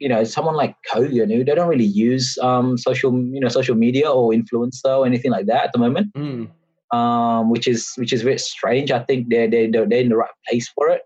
you 0.00 0.08
know 0.08 0.24
someone 0.24 0.56
like 0.56 0.74
Kogan, 0.90 1.32
who 1.32 1.44
they 1.44 1.54
don't 1.54 1.68
really 1.68 1.84
use 2.08 2.36
um, 2.42 2.76
social 2.78 3.12
you 3.34 3.40
know 3.40 3.48
social 3.48 3.74
media 3.76 4.10
or 4.10 4.32
influencer 4.32 4.98
or 4.98 5.06
anything 5.06 5.30
like 5.30 5.46
that 5.46 5.64
at 5.66 5.72
the 5.72 5.78
moment, 5.78 6.12
Mm. 6.14 6.48
um, 6.96 7.50
which 7.50 7.68
is 7.68 7.92
which 7.96 8.12
is 8.12 8.22
very 8.22 8.38
strange. 8.38 8.90
I 8.90 9.00
think 9.00 9.28
they 9.30 9.46
they 9.46 9.66
they're 9.68 9.84
in 9.84 10.08
the 10.08 10.16
right 10.16 10.30
place 10.48 10.68
for 10.74 10.88
it. 10.88 11.02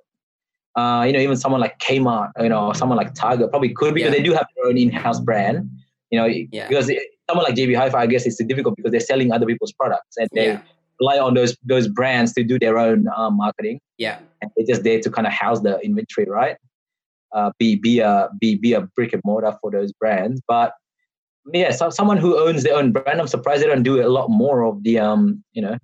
Uh, 0.77 1.05
you 1.07 1.13
know, 1.13 1.21
even 1.21 1.37
someone 1.37 1.61
like 1.61 1.79
Kmart, 1.79 2.31
you 2.41 2.49
know, 2.49 2.67
or 2.67 2.75
someone 2.75 2.99
like 2.99 3.15
Target 3.15 3.51
probably 3.51 3.69
could 3.73 3.95
be 3.95 4.01
because 4.01 4.13
Yeah. 4.13 4.19
they 4.19 4.25
do 4.29 4.33
have 4.33 4.47
their 4.57 4.67
own 4.71 4.77
in-house 4.77 5.21
brand. 5.21 5.71
You 6.11 6.19
know, 6.19 6.27
Yeah. 6.27 6.69
because 6.69 6.89
it, 6.89 6.99
someone 7.29 7.45
like 7.45 7.55
JB 7.55 7.75
Hi-Fi, 7.77 8.01
I 8.01 8.07
guess 8.07 8.27
it's 8.27 8.43
difficult 8.45 8.75
because 8.77 8.91
they're 8.91 9.01
selling 9.13 9.31
other 9.33 9.47
people's 9.47 9.73
products 9.73 10.17
and 10.17 10.29
they 10.35 10.47
Yeah. 10.47 10.61
rely 11.01 11.19
on 11.19 11.35
those 11.35 11.57
those 11.65 11.87
brands 11.89 12.33
to 12.35 12.43
do 12.43 12.59
their 12.59 12.77
own 12.79 13.07
um, 13.17 13.37
marketing. 13.37 13.79
Yeah. 13.99 14.19
And 14.43 14.51
they're 14.57 14.67
just 14.67 14.83
there 14.83 14.99
to 15.01 15.11
kind 15.11 15.27
of 15.29 15.33
house 15.33 15.61
the 15.61 15.79
inventory, 15.81 16.27
right? 16.29 16.57
Uh, 17.35 17.51
be 17.59 17.75
be 17.75 17.99
a 17.99 18.29
be 18.41 18.55
be 18.55 18.73
a 18.73 18.81
brick 18.81 19.13
and 19.13 19.23
mortar 19.25 19.57
for 19.61 19.71
those 19.71 19.93
brands, 19.93 20.41
but 20.47 20.73
yeah, 21.53 21.73
so, 21.73 21.91
someone 21.91 22.17
who 22.17 22.39
owns 22.39 22.63
their 22.63 22.77
own 22.77 22.93
brand, 22.93 23.21
I'm 23.21 23.29
surprised 23.29 23.63
they 23.63 23.67
don't 23.67 23.83
do 23.83 24.05
a 24.05 24.09
lot 24.09 24.31
more 24.31 24.63
of 24.63 24.83
the 24.83 24.99
um, 24.99 25.45
you 25.53 25.61
know, 25.61 25.77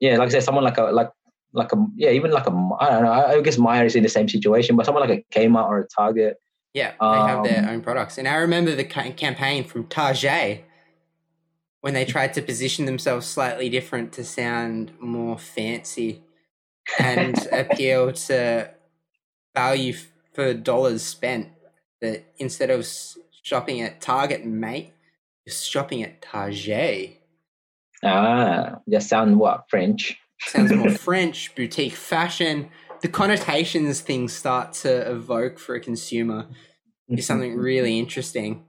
yeah, 0.00 0.16
like 0.16 0.28
I 0.28 0.30
said, 0.30 0.42
someone 0.42 0.64
like 0.64 0.78
a 0.78 0.84
like 0.84 1.10
like 1.52 1.72
a 1.72 1.86
yeah, 1.96 2.10
even 2.10 2.30
like 2.30 2.46
a 2.46 2.70
I 2.80 2.90
don't 2.90 3.04
know, 3.04 3.12
I, 3.12 3.40
guess 3.42 3.58
Myer 3.58 3.84
is 3.84 3.94
in 3.94 4.02
the 4.02 4.08
same 4.08 4.28
situation, 4.28 4.76
but 4.76 4.86
someone 4.86 5.08
like 5.08 5.24
a 5.32 5.38
Kmart 5.38 5.68
or 5.68 5.80
a 5.80 5.86
Target, 5.86 6.36
Yeah, 6.74 6.92
they 7.00 7.06
have 7.06 7.44
their 7.44 7.64
Um, 7.64 7.68
own 7.68 7.80
products. 7.80 8.18
And 8.18 8.26
I 8.26 8.36
remember 8.36 8.74
the 8.74 8.84
campaign 8.84 9.64
from 9.64 9.86
Target 9.86 10.64
when 11.80 11.94
they 11.94 12.04
tried 12.04 12.34
to 12.34 12.42
position 12.42 12.86
themselves 12.86 13.26
slightly 13.26 13.68
different 13.68 14.12
to 14.14 14.24
sound 14.24 14.92
more 15.00 15.38
fancy 15.38 16.24
and 16.98 17.36
appeal 17.52 18.12
to 18.12 18.70
value 19.54 19.94
for 20.34 20.54
dollars 20.54 21.02
spent. 21.02 21.48
That 22.00 22.24
instead 22.38 22.70
of 22.70 22.86
shopping 23.42 23.80
at 23.80 24.00
Target, 24.00 24.42
and 24.42 24.60
mate, 24.60 24.92
you're 25.44 25.54
shopping 25.54 26.02
at 26.02 26.22
Target. 26.22 27.20
ah, 28.04 28.76
just 28.88 29.08
sound 29.08 29.38
what 29.38 29.64
French. 29.68 30.16
Sounds 30.40 30.72
more 30.72 30.90
French, 31.06 31.54
boutique 31.56 31.94
fashion. 31.94 32.70
The 33.00 33.08
connotations 33.08 34.00
things 34.00 34.32
start 34.32 34.72
to 34.74 35.10
evoke 35.10 35.58
for 35.58 35.74
a 35.74 35.80
consumer 35.80 36.46
is 37.08 37.26
something 37.26 37.56
really 37.56 37.98
interesting. 37.98 38.64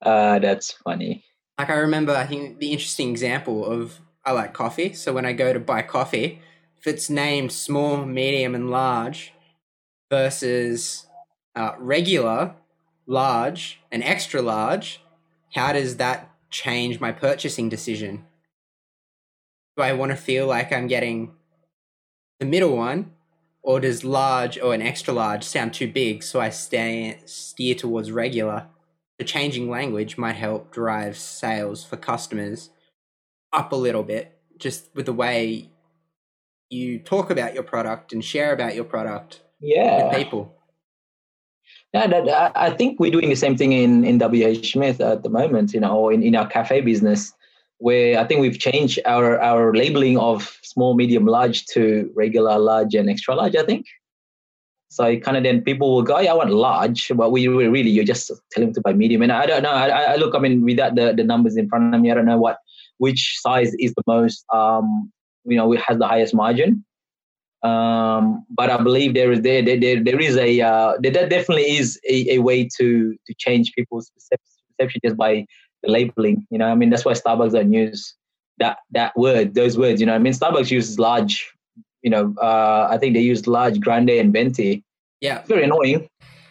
Uh, 0.00 0.38
that's 0.38 0.72
funny. 0.72 1.24
like 1.58 1.70
I 1.70 1.74
remember, 1.74 2.14
I 2.14 2.26
think 2.26 2.58
the 2.58 2.72
interesting 2.72 3.10
example 3.10 3.64
of 3.64 4.00
I 4.24 4.32
like 4.32 4.52
coffee. 4.54 4.94
So 4.94 5.12
when 5.12 5.26
I 5.26 5.32
go 5.32 5.52
to 5.52 5.60
buy 5.60 5.82
coffee, 5.82 6.40
if 6.84 6.92
it's 6.92 7.08
named 7.08 7.50
small, 7.50 8.04
medium, 8.04 8.54
and 8.54 8.70
large 8.70 9.32
versus 10.10 11.06
uh, 11.56 11.72
regular, 11.78 12.54
large, 13.06 13.80
and 13.90 14.04
extra 14.04 14.42
large, 14.42 15.00
how 15.54 15.72
does 15.72 15.96
that 15.96 16.30
change 16.50 17.00
my 17.00 17.10
purchasing 17.10 17.70
decision? 17.70 18.26
Do 19.78 19.82
I 19.82 19.94
want 19.94 20.10
to 20.10 20.16
feel 20.16 20.46
like 20.46 20.72
I'm 20.72 20.86
getting 20.86 21.32
the 22.38 22.44
middle 22.44 22.76
one, 22.76 23.12
or 23.62 23.80
does 23.80 24.04
large 24.04 24.58
or 24.58 24.74
an 24.74 24.82
extra 24.82 25.14
large 25.14 25.42
sound 25.42 25.72
too 25.72 25.90
big, 25.90 26.22
so 26.22 26.38
I 26.38 26.50
stay, 26.50 27.18
steer 27.24 27.74
towards 27.74 28.12
regular? 28.12 28.66
the 29.18 29.24
changing 29.24 29.70
language 29.70 30.18
might 30.18 30.34
help 30.34 30.72
drive 30.72 31.16
sales 31.16 31.84
for 31.84 31.96
customers 31.96 32.70
up 33.52 33.72
a 33.72 33.76
little 33.76 34.02
bit 34.02 34.36
just 34.58 34.90
with 34.94 35.06
the 35.06 35.12
way 35.12 35.70
you 36.74 36.98
talk 36.98 37.30
about 37.30 37.54
your 37.54 37.62
product 37.62 38.12
and 38.12 38.24
share 38.24 38.52
about 38.52 38.74
your 38.74 38.84
product 38.84 39.40
Yeah, 39.60 40.08
with 40.08 40.16
people. 40.16 40.54
Yeah, 41.92 42.08
that, 42.08 42.52
I 42.56 42.70
think 42.70 42.98
we're 42.98 43.12
doing 43.12 43.30
the 43.30 43.36
same 43.36 43.56
thing 43.56 43.72
in, 43.72 44.04
in 44.04 44.18
WH 44.18 44.66
Smith 44.66 45.00
at 45.00 45.22
the 45.22 45.30
moment, 45.30 45.72
you 45.72 45.80
know, 45.80 45.96
or 45.96 46.12
in, 46.12 46.22
in 46.24 46.34
our 46.34 46.46
cafe 46.46 46.80
business, 46.80 47.32
where 47.78 48.18
I 48.18 48.24
think 48.24 48.40
we've 48.40 48.58
changed 48.58 48.98
our, 49.06 49.40
our 49.40 49.72
labeling 49.72 50.18
of 50.18 50.58
small, 50.62 50.94
medium, 50.94 51.24
large 51.24 51.66
to 51.66 52.10
regular, 52.16 52.58
large, 52.58 52.94
and 52.94 53.08
extra 53.08 53.36
large, 53.36 53.54
I 53.54 53.62
think. 53.62 53.86
So 54.88 55.04
it 55.04 55.22
kind 55.24 55.36
of 55.36 55.44
then 55.44 55.62
people 55.62 55.94
will 55.94 56.02
go, 56.02 56.18
yeah, 56.18 56.32
I 56.32 56.34
want 56.34 56.50
large, 56.50 57.10
but 57.14 57.30
we 57.30 57.48
we 57.48 57.66
really, 57.66 57.90
you're 57.90 58.04
just 58.04 58.30
telling 58.52 58.68
them 58.68 58.74
to 58.74 58.80
buy 58.80 58.92
medium. 58.92 59.22
And 59.22 59.32
I 59.32 59.46
don't 59.46 59.62
know, 59.62 59.72
I, 59.72 60.14
I 60.14 60.16
look, 60.16 60.34
I 60.34 60.38
mean, 60.38 60.62
without 60.62 60.94
the, 60.94 61.12
the 61.12 61.24
numbers 61.24 61.56
in 61.56 61.68
front 61.68 61.94
of 61.94 62.00
me, 62.00 62.10
I 62.10 62.14
don't 62.14 62.26
know 62.26 62.38
what, 62.38 62.58
which 62.98 63.38
size 63.40 63.72
is 63.78 63.92
the 63.94 64.02
most, 64.06 64.44
um, 64.52 65.12
you 65.44 65.56
know, 65.56 65.72
it 65.72 65.80
has 65.86 65.98
the 65.98 66.06
highest 66.06 66.34
margin 66.34 66.84
um, 67.64 68.44
but 68.50 68.68
I 68.68 68.76
believe 68.82 69.14
there 69.14 69.32
is 69.32 69.40
there 69.40 69.62
there, 69.62 69.80
there, 69.80 70.04
there 70.04 70.20
is 70.20 70.36
a 70.36 70.60
uh, 70.60 70.94
there, 71.00 71.10
there 71.10 71.28
definitely 71.28 71.76
is 71.76 71.98
a, 72.08 72.34
a 72.34 72.38
way 72.40 72.68
to 72.76 73.16
to 73.26 73.34
change 73.38 73.72
people's 73.72 74.10
perception 74.10 75.00
just 75.02 75.16
by 75.16 75.46
the 75.82 75.90
labeling. 75.90 76.46
You 76.50 76.58
know, 76.58 76.66
I 76.66 76.74
mean 76.74 76.90
that's 76.90 77.06
why 77.06 77.12
Starbucks 77.12 77.52
don't 77.52 77.72
use 77.72 78.14
that 78.58 78.78
that 78.90 79.16
word, 79.16 79.54
those 79.54 79.78
words. 79.78 79.98
You 79.98 80.06
know, 80.06 80.14
I 80.14 80.18
mean 80.18 80.34
Starbucks 80.34 80.70
uses 80.70 80.98
large. 80.98 81.50
You 82.02 82.10
know, 82.10 82.34
uh, 82.40 82.88
I 82.90 82.98
think 82.98 83.14
they 83.14 83.22
use 83.22 83.46
large, 83.46 83.80
grande, 83.80 84.10
and 84.10 84.30
venti. 84.30 84.84
Yeah, 85.22 85.38
It's 85.38 85.48
very 85.48 85.64
annoying. 85.64 86.00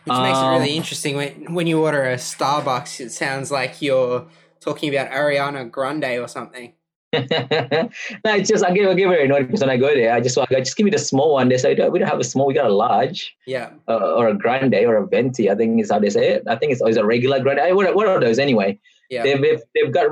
which 0.06 0.18
makes 0.18 0.40
it 0.40 0.50
really 0.50 0.72
Um, 0.72 0.78
interesting 0.78 1.16
when 1.16 1.54
when 1.54 1.68
you 1.68 1.80
order 1.80 2.06
a 2.06 2.16
Starbucks. 2.16 3.00
It 3.00 3.12
sounds 3.12 3.52
like 3.52 3.84
you're 3.84 4.26
talking 4.62 4.90
about 4.90 5.12
Ariana 5.12 5.70
Grande 5.70 6.18
or 6.20 6.28
something. 6.28 6.74
no, 8.26 8.36
it's 8.36 8.50
just 8.50 8.66
I 8.66 8.72
get 8.74 8.88
I 8.88 8.94
get 8.94 9.08
very 9.08 9.26
annoyed 9.26 9.46
because 9.48 9.62
when 9.62 9.70
I 9.70 9.78
go 9.78 9.94
there, 9.94 10.14
I 10.14 10.20
just 10.20 10.36
want 10.36 10.50
just 10.50 10.76
give 10.76 10.86
me 10.86 10.92
the 10.92 10.98
small 10.98 11.34
one. 11.34 11.50
They 11.50 11.58
say 11.58 11.74
we 11.90 12.00
don't 12.00 12.08
have 12.10 12.20
a 12.20 12.24
small, 12.24 12.48
we 12.48 12.54
got 12.54 12.66
a 12.66 12.74
large. 12.74 13.36
Yeah, 13.46 13.72
uh, 13.88 14.16
or 14.16 14.28
a 14.30 14.34
grande 14.34 14.74
or 14.76 14.96
a 14.98 15.06
venti. 15.08 15.50
I 15.50 15.56
think 15.56 15.80
is 15.82 15.92
how 15.92 16.00
they 16.00 16.10
say 16.10 16.30
it. 16.30 16.44
I 16.48 16.56
think 16.56 16.72
it's 16.72 16.82
always 16.82 16.98
a 16.98 17.06
regular 17.06 17.40
grande. 17.40 17.60
I- 17.60 17.72
What, 17.74 17.88
are- 17.88 17.96
what 17.96 18.08
are 18.08 18.20
those 18.20 18.40
anyway? 18.40 18.80
yeah, 19.10 19.24
They've, 19.24 19.42
they've 19.42 19.62
they've 19.76 19.94
got 19.94 20.08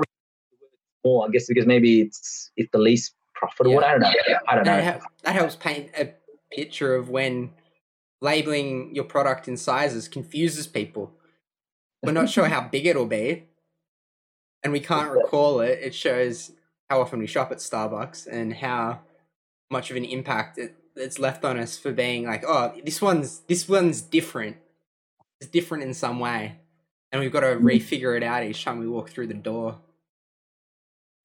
more, 1.04 1.26
I 1.26 1.30
guess, 1.30 1.46
because 1.46 1.66
maybe 1.66 2.00
it's 2.02 2.50
it's 2.56 2.70
the 2.72 2.78
least 2.78 3.14
profitable. 3.34 3.80
Yeah. 3.80 3.86
I 3.86 3.90
don't 3.92 4.00
know. 4.00 4.08
I 4.48 4.54
don't 4.54 4.64
that, 4.64 4.76
know. 4.76 4.82
hel- 4.92 5.00
that 5.24 5.34
helps 5.34 5.56
paint 5.56 5.90
a 5.98 6.12
picture 6.54 6.94
of 6.94 7.08
when 7.10 7.50
labeling 8.20 8.94
your 8.94 9.04
product 9.04 9.48
in 9.48 9.56
sizes 9.56 10.06
confuses 10.08 10.66
people. 10.66 11.12
We're 12.04 12.12
not 12.12 12.28
sure 12.28 12.46
how 12.46 12.62
big 12.68 12.86
it'll 12.86 13.06
be, 13.06 13.44
and 14.62 14.72
we 14.72 14.80
can't 14.80 15.10
recall 15.18 15.60
it. 15.60 15.78
It 15.82 15.94
shows 15.94 16.52
how 16.92 17.00
often 17.00 17.18
we 17.18 17.26
shop 17.26 17.50
at 17.50 17.56
Starbucks 17.56 18.26
and 18.30 18.52
how 18.52 19.00
much 19.70 19.90
of 19.90 19.96
an 19.96 20.04
impact 20.04 20.58
it, 20.58 20.74
it's 20.94 21.18
left 21.18 21.42
on 21.42 21.58
us 21.58 21.78
for 21.78 21.90
being 21.90 22.26
like, 22.26 22.44
oh, 22.46 22.74
this 22.84 23.00
one's 23.00 23.40
this 23.48 23.66
one's 23.66 24.02
different. 24.02 24.58
It's 25.40 25.50
different 25.50 25.84
in 25.84 25.94
some 25.94 26.20
way, 26.20 26.58
and 27.10 27.22
we've 27.22 27.32
got 27.32 27.40
to 27.40 27.56
Mm. 27.56 27.62
refigure 27.62 28.14
it 28.14 28.22
out 28.22 28.44
each 28.44 28.62
time 28.62 28.78
we 28.78 28.86
walk 28.86 29.08
through 29.08 29.28
the 29.28 29.42
door 29.50 29.78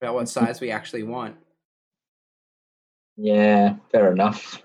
about 0.00 0.14
what 0.14 0.30
size 0.30 0.58
we 0.58 0.70
actually 0.70 1.02
want. 1.02 1.36
Yeah, 3.18 3.76
fair 3.92 4.10
enough. 4.10 4.62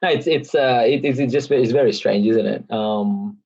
No, 0.00 0.08
it's 0.08 0.26
it's 0.26 0.54
uh 0.54 0.84
it, 0.86 1.04
it's 1.04 1.32
just 1.32 1.50
it's 1.50 1.72
very 1.72 1.92
strange, 1.92 2.26
isn't 2.26 2.46
it? 2.46 2.64
Um, 2.72 3.36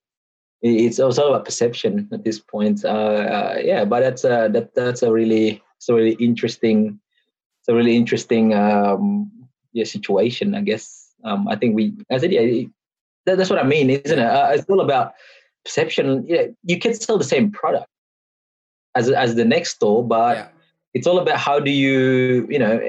it's 0.63 1.01
also 1.01 1.29
about 1.29 1.45
perception 1.45 2.09
at 2.13 2.23
this 2.23 2.39
point. 2.39 2.85
Uh, 2.85 3.23
uh 3.37 3.57
yeah, 3.71 3.85
but 3.85 4.01
that's 4.01 4.25
uh 4.25 4.47
that 4.55 4.77
that's 4.77 5.03
a 5.03 5.11
really 5.13 5.61
it's 5.79 5.89
a 5.89 5.95
really 5.95 6.17
interesting 6.21 7.01
it's 7.61 7.69
a 7.69 7.75
really 7.75 7.97
interesting 7.97 8.55
um 8.55 9.31
yeah 9.73 9.85
situation, 9.85 10.55
I 10.55 10.63
guess. 10.63 11.13
Um, 11.25 11.49
I 11.49 11.57
think 11.57 11.75
we 11.75 11.95
I 12.11 12.19
said 12.19 12.33
yeah, 12.33 12.41
it- 12.41 12.71
that, 13.27 13.37
that's 13.37 13.51
what 13.51 13.59
I 13.59 13.63
mean, 13.65 13.91
isn't 13.91 14.19
it? 14.19 14.25
Uh, 14.25 14.51
it's 14.55 14.65
all 14.71 14.81
about 14.81 15.13
perception. 15.65 16.25
Yeah, 16.27 16.47
you 16.65 16.79
can 16.79 16.95
sell 16.95 17.19
the 17.19 17.25
same 17.25 17.51
product 17.51 17.87
as 18.95 19.11
as 19.11 19.35
the 19.35 19.45
next 19.45 19.75
store, 19.75 20.07
but 20.07 20.37
yeah, 20.37 20.49
it's 20.95 21.07
all 21.07 21.19
about 21.19 21.39
how 21.39 21.61
do 21.61 21.71
you 21.71 22.47
you 22.49 22.59
know 22.59 22.81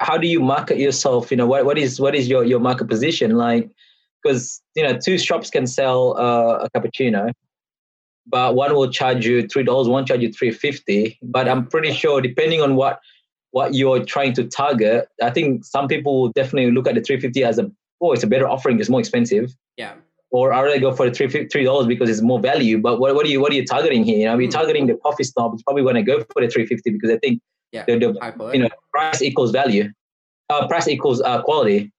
how 0.00 0.16
do 0.16 0.26
you 0.26 0.40
market 0.40 0.78
yourself 0.78 1.30
you 1.30 1.36
know 1.36 1.46
what, 1.46 1.64
what 1.64 1.78
is 1.78 2.00
what 2.00 2.14
is 2.14 2.28
your 2.28 2.44
your 2.44 2.60
market 2.60 2.88
position 2.88 3.36
like 3.36 3.68
because 4.22 4.62
you 4.76 4.82
know 4.82 4.96
two 4.96 5.18
shops 5.18 5.50
can 5.50 5.66
sell 5.66 6.16
uh, 6.18 6.64
a 6.64 6.70
cappuccino 6.70 7.32
but 8.28 8.54
one 8.54 8.74
will 8.74 8.90
charge 8.90 9.26
you 9.26 9.46
three 9.48 9.62
dollars 9.62 9.88
one 9.88 10.04
charge 10.06 10.20
you 10.20 10.32
three 10.32 10.50
fifty 10.50 11.18
but 11.22 11.48
i'm 11.48 11.66
pretty 11.66 11.92
sure 11.92 12.20
depending 12.20 12.60
on 12.60 12.76
what 12.76 13.00
what 13.52 13.74
you're 13.74 14.04
trying 14.04 14.32
to 14.32 14.44
target 14.44 15.08
i 15.22 15.30
think 15.30 15.64
some 15.64 15.88
people 15.88 16.20
will 16.20 16.32
definitely 16.32 16.70
look 16.70 16.86
at 16.86 16.94
the 16.94 17.00
350 17.00 17.44
as 17.44 17.58
a 17.58 17.70
oh 18.00 18.12
it's 18.12 18.22
a 18.22 18.26
better 18.26 18.48
offering 18.48 18.78
it's 18.78 18.88
more 18.88 19.00
expensive 19.00 19.54
yeah, 19.76 19.94
or 20.30 20.52
I 20.52 20.62
rather 20.62 20.78
go 20.78 20.92
for 20.92 21.08
the 21.08 21.14
three 21.14 21.48
three 21.48 21.64
dollars 21.64 21.86
because 21.86 22.10
it's 22.10 22.20
more 22.20 22.40
value. 22.40 22.78
But 22.78 23.00
what, 23.00 23.14
what 23.14 23.24
are 23.24 23.28
you 23.28 23.40
what 23.40 23.52
are 23.52 23.54
you 23.54 23.64
targeting 23.64 24.04
here? 24.04 24.18
You 24.18 24.24
know, 24.26 24.38
you're 24.38 24.48
Hmm. 24.48 24.58
targeting 24.58 24.86
the 24.86 24.96
coffee 24.96 25.24
snob. 25.24 25.54
It's 25.54 25.62
probably 25.62 25.82
going 25.82 25.94
to 25.94 26.02
go 26.02 26.24
for 26.32 26.42
the 26.42 26.48
three 26.48 26.66
fifty 26.66 26.90
because 26.90 27.10
I 27.10 27.18
think 27.18 27.40
yeah. 27.72 27.84
the, 27.86 27.98
the 27.98 28.50
you 28.52 28.60
know 28.60 28.68
price 28.92 29.22
equals 29.22 29.52
value. 29.52 29.90
Uh, 30.50 30.66
price 30.66 30.88
equals 30.88 31.20
uh, 31.22 31.42
quality. 31.42 31.92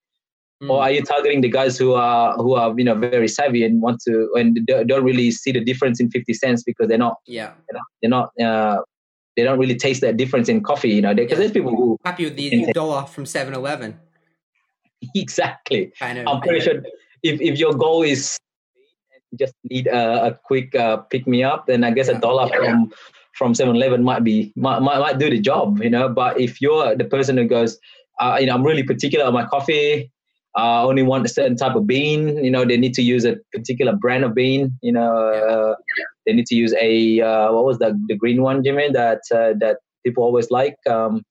Mm. 0.61 0.69
Or 0.69 0.81
are 0.81 0.91
you 0.91 1.01
targeting 1.01 1.39
the 1.39 1.47
guys 1.47 1.77
who 1.77 1.93
are 1.93 2.35
who 2.35 2.55
are 2.55 2.73
you 2.77 2.83
know 2.83 2.95
very 2.95 3.29
savvy 3.29 3.63
and 3.63 3.81
want 3.81 4.01
to 4.01 4.29
and 4.35 4.59
don't 4.87 5.03
really 5.05 5.31
see 5.31 5.53
the 5.53 5.61
difference 5.61 6.01
in 6.01 6.11
fifty 6.11 6.33
cents 6.33 6.63
because 6.63 6.89
they're 6.89 6.97
not 6.97 7.15
yeah. 7.25 7.53
they're 8.01 8.09
not 8.09 8.37
uh, 8.39 8.81
they 9.37 9.43
don't 9.43 9.57
really 9.57 9.75
taste 9.75 10.01
that 10.01 10.17
difference 10.17 10.49
in 10.49 10.61
coffee. 10.61 10.89
You 10.89 11.01
know, 11.01 11.13
because 11.13 11.31
Yeah. 11.31 11.37
there's 11.37 11.51
people 11.51 11.75
who 11.75 11.97
Happy 12.03 12.25
with 12.25 12.35
the 12.35 12.71
dollar 12.73 13.05
from 13.05 13.25
7 13.25 13.53
Eleven. 13.53 13.97
exactly. 15.15 15.93
Kind 15.97 16.19
of. 16.19 16.27
I'm 16.27 16.41
pretty 16.41 16.59
sure 16.59 16.83
if, 17.23 17.39
if 17.39 17.57
your 17.57 17.73
goal 17.73 18.03
is 18.03 18.37
just 19.39 19.53
need 19.69 19.87
a, 19.87 20.25
a 20.27 20.39
quick 20.43 20.75
uh, 20.75 20.97
pick 20.97 21.25
me 21.27 21.43
up, 21.43 21.67
then 21.67 21.83
I 21.85 21.91
guess 21.91 22.07
Yeah. 22.09 22.17
a 22.17 22.19
dollar 22.19 22.49
from 22.49 22.91
from 23.33 23.53
7-Eleven 23.53 24.03
might 24.03 24.25
be 24.25 24.51
might, 24.57 24.79
might 24.81 24.99
might 24.99 25.19
do 25.19 25.29
the 25.29 25.39
job, 25.39 25.81
you 25.81 25.89
know. 25.89 26.09
But 26.09 26.37
if 26.39 26.59
you're 26.61 26.95
the 26.95 27.05
person 27.05 27.37
who 27.37 27.45
goes, 27.45 27.79
uh, 28.19 28.35
you 28.39 28.47
know, 28.47 28.55
I'm 28.55 28.63
really 28.63 28.83
particular 28.83 29.25
on 29.25 29.33
my 29.33 29.45
coffee. 29.45 30.11
I 30.55 30.81
only 30.81 31.03
want 31.03 31.25
a 31.25 31.29
certain 31.29 31.55
type 31.55 31.75
of 31.75 31.85
bean. 31.85 32.43
You 32.43 32.51
know, 32.51 32.65
they 32.65 32.77
need 32.77 32.93
to 32.95 33.01
use 33.01 33.25
a 33.25 33.37
particular 33.53 33.95
brand 33.95 34.23
of 34.23 34.33
bean. 34.33 34.77
You 34.81 34.91
know, 34.91 35.15
uh, 35.15 35.75
they 36.25 36.33
need 36.33 36.47
to 36.47 36.55
use 36.55 36.73
a 36.79 37.21
uh, 37.21 37.51
what 37.51 37.65
was 37.65 37.77
that 37.79 37.93
the 38.07 38.15
green 38.15 38.41
one, 38.41 38.63
Jimmy? 38.63 38.91
That 38.91 39.21
uh, 39.31 39.53
that 39.59 39.77
people 40.05 40.23
always 40.23 40.49
like. 40.49 40.75
Um, 40.87 41.23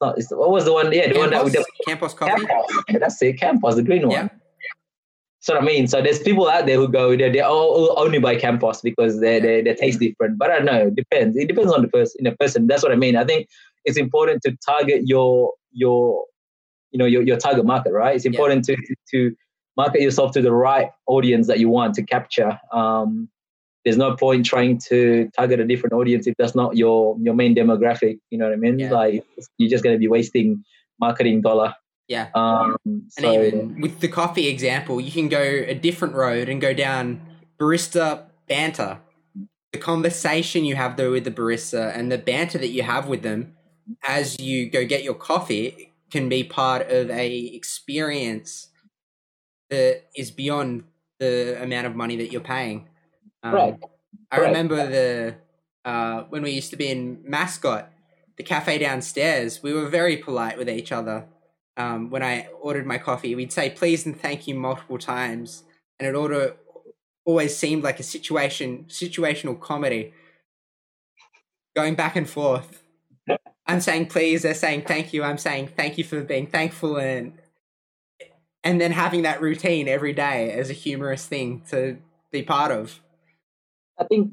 no, 0.00 0.10
it's, 0.16 0.30
what 0.30 0.50
was 0.50 0.64
the 0.64 0.72
one? 0.72 0.92
Yeah, 0.92 1.12
the 1.12 1.18
one 1.18 1.30
that 1.30 1.44
we 1.44 1.50
Campos, 1.50 1.66
Campos 1.86 2.14
coffee. 2.14 2.46
Campos. 2.46 2.84
Yeah, 2.88 2.98
that's 2.98 3.20
it. 3.22 3.38
Campos, 3.38 3.76
the 3.76 3.82
green 3.82 4.02
one. 4.02 4.12
Yeah. 4.12 4.28
So 5.40 5.56
I 5.56 5.60
mean, 5.60 5.86
so 5.86 6.02
there's 6.02 6.18
people 6.18 6.48
out 6.48 6.66
there 6.66 6.76
who 6.76 6.88
go, 6.88 7.16
they 7.16 7.30
they 7.30 7.40
all 7.40 7.94
only 7.98 8.18
buy 8.18 8.36
Campos 8.36 8.80
because 8.80 9.20
they 9.20 9.38
they 9.40 9.62
they 9.62 9.74
taste 9.74 10.00
different. 10.00 10.38
But 10.38 10.50
I 10.50 10.56
don't 10.56 10.66
know, 10.66 10.86
it 10.88 10.96
depends. 10.96 11.36
It 11.36 11.48
depends 11.48 11.72
on 11.72 11.82
the 11.82 11.88
person. 11.88 12.16
In 12.20 12.26
a 12.26 12.36
person, 12.36 12.66
that's 12.66 12.82
what 12.82 12.92
I 12.92 12.96
mean. 12.96 13.16
I 13.16 13.24
think 13.24 13.48
it's 13.84 13.98
important 13.98 14.42
to 14.42 14.56
target 14.66 15.02
your 15.06 15.52
your 15.72 16.24
you 16.90 16.98
know 16.98 17.06
your, 17.06 17.22
your 17.22 17.36
target 17.36 17.64
market, 17.64 17.92
right? 17.92 18.16
It's 18.16 18.24
Yeah. 18.24 18.30
important 18.30 18.64
to 18.66 18.76
to 19.12 19.34
market 19.76 20.00
yourself 20.00 20.32
to 20.32 20.42
the 20.42 20.52
right 20.52 20.90
audience 21.06 21.46
that 21.46 21.58
you 21.58 21.68
want 21.68 21.94
to 21.94 22.02
capture. 22.02 22.58
Um, 22.72 23.28
there's 23.84 23.96
no 23.96 24.16
point 24.16 24.44
trying 24.44 24.78
to 24.88 25.30
target 25.36 25.60
a 25.60 25.64
different 25.64 25.92
audience 25.94 26.26
if 26.26 26.34
that's 26.38 26.54
not 26.54 26.76
your 26.76 27.16
your 27.20 27.34
main 27.34 27.54
demographic. 27.54 28.18
You 28.30 28.38
know 28.38 28.46
what 28.46 28.54
I 28.54 28.56
mean? 28.56 28.78
Yeah. 28.78 28.92
Like 28.92 29.24
you're 29.56 29.70
just 29.70 29.84
going 29.84 29.94
to 29.94 29.98
be 30.00 30.08
wasting 30.08 30.64
marketing 31.00 31.42
dollar. 31.42 31.74
Yeah. 32.08 32.28
Um, 32.34 32.76
And 32.84 33.04
so 33.12 33.32
even 33.32 33.80
with 33.80 34.00
the 34.00 34.08
coffee 34.08 34.48
example, 34.48 35.00
you 35.00 35.12
can 35.12 35.28
go 35.28 35.42
a 35.42 35.74
different 35.74 36.14
road 36.14 36.48
and 36.48 36.60
go 36.60 36.72
down 36.74 37.20
barista 37.58 38.24
banter. 38.48 38.98
The 39.72 39.78
conversation 39.78 40.64
you 40.64 40.74
have 40.76 40.96
though 40.96 41.12
with 41.12 41.24
the 41.24 41.30
barista 41.30 41.94
and 41.96 42.10
the 42.10 42.18
banter 42.18 42.58
that 42.58 42.68
you 42.68 42.82
have 42.82 43.06
with 43.06 43.22
them 43.22 43.54
as 44.06 44.40
you 44.40 44.68
go 44.68 44.84
get 44.86 45.02
your 45.02 45.14
coffee 45.14 45.87
can 46.10 46.28
be 46.28 46.44
part 46.44 46.90
of 46.90 47.10
a 47.10 47.36
experience 47.36 48.68
that 49.70 50.04
is 50.16 50.30
beyond 50.30 50.84
the 51.18 51.62
amount 51.62 51.86
of 51.86 51.94
money 51.94 52.16
that 52.16 52.32
you're 52.32 52.40
paying. 52.40 52.88
Um, 53.42 53.54
Right. 53.54 53.78
I 54.30 54.38
Right. 54.38 54.46
remember 54.48 54.86
the 54.86 55.36
uh, 55.84 56.24
when 56.24 56.42
we 56.42 56.50
used 56.50 56.70
to 56.70 56.76
be 56.76 56.88
in 56.88 57.22
Mascot, 57.24 57.90
the 58.36 58.42
cafe 58.42 58.78
downstairs. 58.78 59.62
We 59.62 59.72
were 59.72 59.88
very 59.88 60.16
polite 60.16 60.58
with 60.58 60.68
each 60.68 60.92
other 60.92 61.26
um, 61.78 62.10
when 62.10 62.22
I 62.24 62.48
ordered 62.60 62.86
my 62.86 62.98
coffee, 62.98 63.34
we'd 63.34 63.52
say 63.52 63.70
please 63.70 64.04
and 64.04 64.20
thank 64.20 64.48
you 64.48 64.54
multiple 64.56 64.98
times, 64.98 65.62
and 65.98 66.08
it 66.08 66.14
order 66.14 66.56
always 67.24 67.56
seemed 67.56 67.84
like 67.84 68.00
a 68.00 68.02
situation 68.02 68.86
situational 68.88 69.58
comedy, 69.58 70.12
going 71.76 71.94
back 71.94 72.16
and 72.16 72.28
forth. 72.28 72.82
I'm 73.68 73.80
saying 73.80 74.06
please, 74.06 74.42
they're 74.42 74.54
saying 74.54 74.82
thank 74.82 75.12
you. 75.12 75.22
I'm 75.22 75.38
saying 75.38 75.68
thank 75.76 75.98
you 75.98 76.04
for 76.04 76.22
being 76.22 76.46
thankful, 76.46 76.96
and 76.96 77.34
and 78.64 78.80
then 78.80 78.92
having 78.92 79.22
that 79.22 79.40
routine 79.40 79.88
every 79.88 80.12
day 80.14 80.50
as 80.52 80.70
a 80.70 80.72
humorous 80.72 81.26
thing 81.26 81.62
to 81.70 81.98
be 82.32 82.42
part 82.42 82.72
of. 82.72 83.00
I 83.98 84.04
think, 84.04 84.32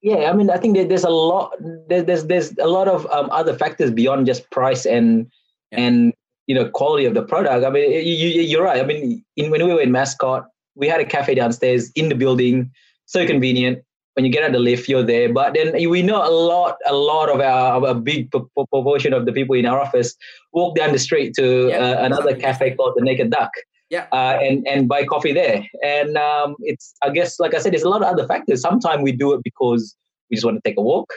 yeah, 0.00 0.30
I 0.30 0.32
mean, 0.32 0.48
I 0.50 0.58
think 0.58 0.76
there's 0.76 1.04
a 1.04 1.10
lot. 1.10 1.52
There, 1.88 2.02
there's 2.02 2.24
there's 2.26 2.56
a 2.58 2.68
lot 2.68 2.88
of 2.88 3.04
um, 3.10 3.28
other 3.30 3.54
factors 3.54 3.90
beyond 3.90 4.26
just 4.26 4.48
price 4.50 4.86
and 4.86 5.30
Yeah. 5.72 5.80
and 5.80 6.12
you 6.46 6.54
know 6.54 6.68
quality 6.70 7.04
of 7.06 7.14
the 7.14 7.22
product. 7.22 7.64
I 7.64 7.70
mean, 7.70 7.90
you, 7.90 7.98
you, 8.00 8.42
you're 8.42 8.64
right. 8.64 8.80
I 8.80 8.86
mean, 8.86 9.24
in, 9.36 9.50
when 9.50 9.64
we 9.66 9.74
were 9.74 9.80
in 9.80 9.90
Mascot, 9.92 10.46
we 10.74 10.86
had 10.88 11.00
a 11.00 11.04
cafe 11.04 11.34
downstairs 11.34 11.90
in 11.94 12.08
the 12.08 12.14
building, 12.14 12.70
so 13.06 13.26
convenient. 13.26 13.82
When 14.14 14.26
you 14.26 14.30
get 14.30 14.44
out 14.44 14.52
the 14.52 14.58
lift, 14.58 14.88
you're 14.88 15.02
there. 15.02 15.32
But 15.32 15.54
then 15.54 15.72
we 15.88 16.02
know 16.02 16.22
a 16.22 16.28
lot, 16.30 16.76
a 16.86 16.94
lot 16.94 17.30
of 17.30 17.40
our 17.40 17.86
a 17.86 17.94
big 17.94 18.30
pro- 18.30 18.46
pro- 18.54 18.66
proportion 18.66 19.14
of 19.14 19.24
the 19.24 19.32
people 19.32 19.54
in 19.54 19.64
our 19.64 19.80
office 19.80 20.14
walk 20.52 20.76
down 20.76 20.92
the 20.92 20.98
street 20.98 21.34
to 21.36 21.68
Yeah. 21.68 21.78
uh, 21.78 22.04
another 22.04 22.34
cafe 22.36 22.74
called 22.74 22.92
the 22.96 23.02
Naked 23.02 23.30
Duck 23.30 23.50
Yeah. 23.88 24.06
uh, 24.12 24.38
and 24.42 24.66
and 24.68 24.86
buy 24.86 25.04
coffee 25.06 25.32
there. 25.32 25.64
And 25.82 26.18
um, 26.18 26.56
it's 26.60 26.94
I 27.02 27.08
guess 27.10 27.40
like 27.40 27.54
I 27.54 27.58
said, 27.58 27.72
there's 27.72 27.84
a 27.84 27.88
lot 27.88 28.02
of 28.02 28.08
other 28.08 28.26
factors. 28.26 28.60
Sometimes 28.60 29.02
we 29.02 29.12
do 29.12 29.32
it 29.32 29.40
because 29.42 29.96
we 30.28 30.36
just 30.36 30.44
want 30.44 30.56
to 30.62 30.68
take 30.68 30.76
a 30.78 30.82
walk, 30.82 31.08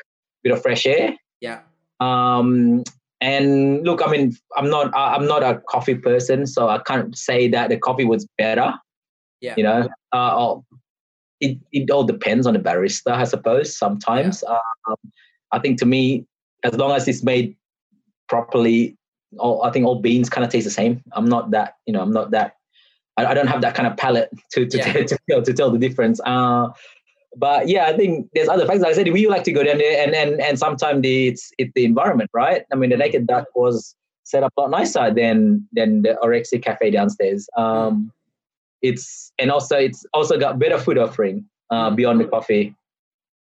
bit 0.43 0.53
of 0.53 0.61
fresh 0.61 0.85
air. 0.85 1.15
Yeah. 1.41 1.59
Um, 1.99 2.83
and 3.21 3.83
look, 3.85 4.01
I 4.05 4.09
mean, 4.11 4.35
I'm 4.57 4.69
not 4.69 4.91
I'm 4.95 5.25
not 5.27 5.43
a 5.43 5.61
coffee 5.67 5.95
person, 5.95 6.47
so 6.47 6.69
I 6.69 6.79
can't 6.79 7.17
say 7.17 7.49
that 7.49 7.69
the 7.69 7.77
coffee 7.77 8.05
was 8.05 8.25
better. 8.37 8.73
Yeah. 9.41 9.53
You 9.57 9.63
know, 9.63 9.89
uh, 10.13 10.55
it 11.39 11.57
it 11.71 11.89
all 11.91 12.03
depends 12.03 12.47
on 12.47 12.53
the 12.53 12.59
barista, 12.59 13.11
I 13.11 13.23
suppose. 13.25 13.77
Sometimes, 13.77 14.43
um, 14.43 14.97
I 15.51 15.59
think 15.59 15.79
to 15.79 15.85
me, 15.85 16.25
as 16.63 16.75
long 16.75 16.91
as 16.91 17.07
it's 17.07 17.23
made 17.23 17.55
properly, 18.27 18.97
all, 19.37 19.63
I 19.63 19.71
think 19.71 19.85
all 19.85 19.99
beans 19.99 20.29
kind 20.29 20.45
of 20.45 20.51
taste 20.51 20.65
the 20.65 20.71
same. 20.71 21.03
I'm 21.13 21.25
not 21.25 21.51
that, 21.51 21.75
you 21.85 21.93
know, 21.93 22.01
I'm 22.01 22.11
not 22.13 22.31
that. 22.31 22.55
I, 23.17 23.27
I 23.27 23.33
don't 23.33 23.47
have 23.47 23.61
that 23.61 23.75
kind 23.75 23.87
of 23.87 23.97
palate 23.97 24.29
to 24.53 24.65
to, 24.65 24.77
Yeah. 24.77 24.93
to, 25.05 25.17
tell, 25.29 25.41
to 25.41 25.53
tell 25.53 25.71
the 25.71 25.79
difference. 25.79 26.19
Uh, 26.25 26.69
but 27.37 27.67
yeah, 27.67 27.85
I 27.87 27.97
think 27.97 28.29
there's 28.33 28.47
other 28.47 28.65
factors. 28.65 28.81
Like 28.81 28.91
I 28.91 28.95
said, 28.95 29.11
we 29.11 29.27
like 29.27 29.43
to 29.43 29.51
go 29.51 29.63
down 29.63 29.77
there, 29.77 30.01
and 30.01 30.15
and 30.15 30.41
and 30.41 30.57
sometimes 30.57 31.01
the, 31.01 31.27
it's 31.27 31.51
it's 31.57 31.71
the 31.75 31.83
environment, 31.83 32.29
right? 32.33 32.63
I 32.71 32.75
mean, 32.75 32.91
the 32.91 32.97
Naked 32.97 33.27
Duck 33.27 33.47
was 33.55 33.93
set 34.23 34.43
up 34.43 34.53
a 34.57 34.61
lot 34.61 34.71
nicer 34.71 35.13
than 35.13 35.67
than 35.73 36.01
the 36.03 36.17
Orexia 36.23 36.61
Cafe 36.61 36.91
downstairs. 36.91 37.47
Um, 37.57 38.11
it's 38.85 39.31
and 39.39 39.51
also 39.51 39.77
it's 39.77 40.05
also 40.13 40.37
got 40.37 40.59
better 40.59 40.77
food 40.77 40.97
offering 40.97 41.45
uh, 41.69 41.89
beyond 41.89 42.19
the 42.19 42.25
coffee, 42.25 42.75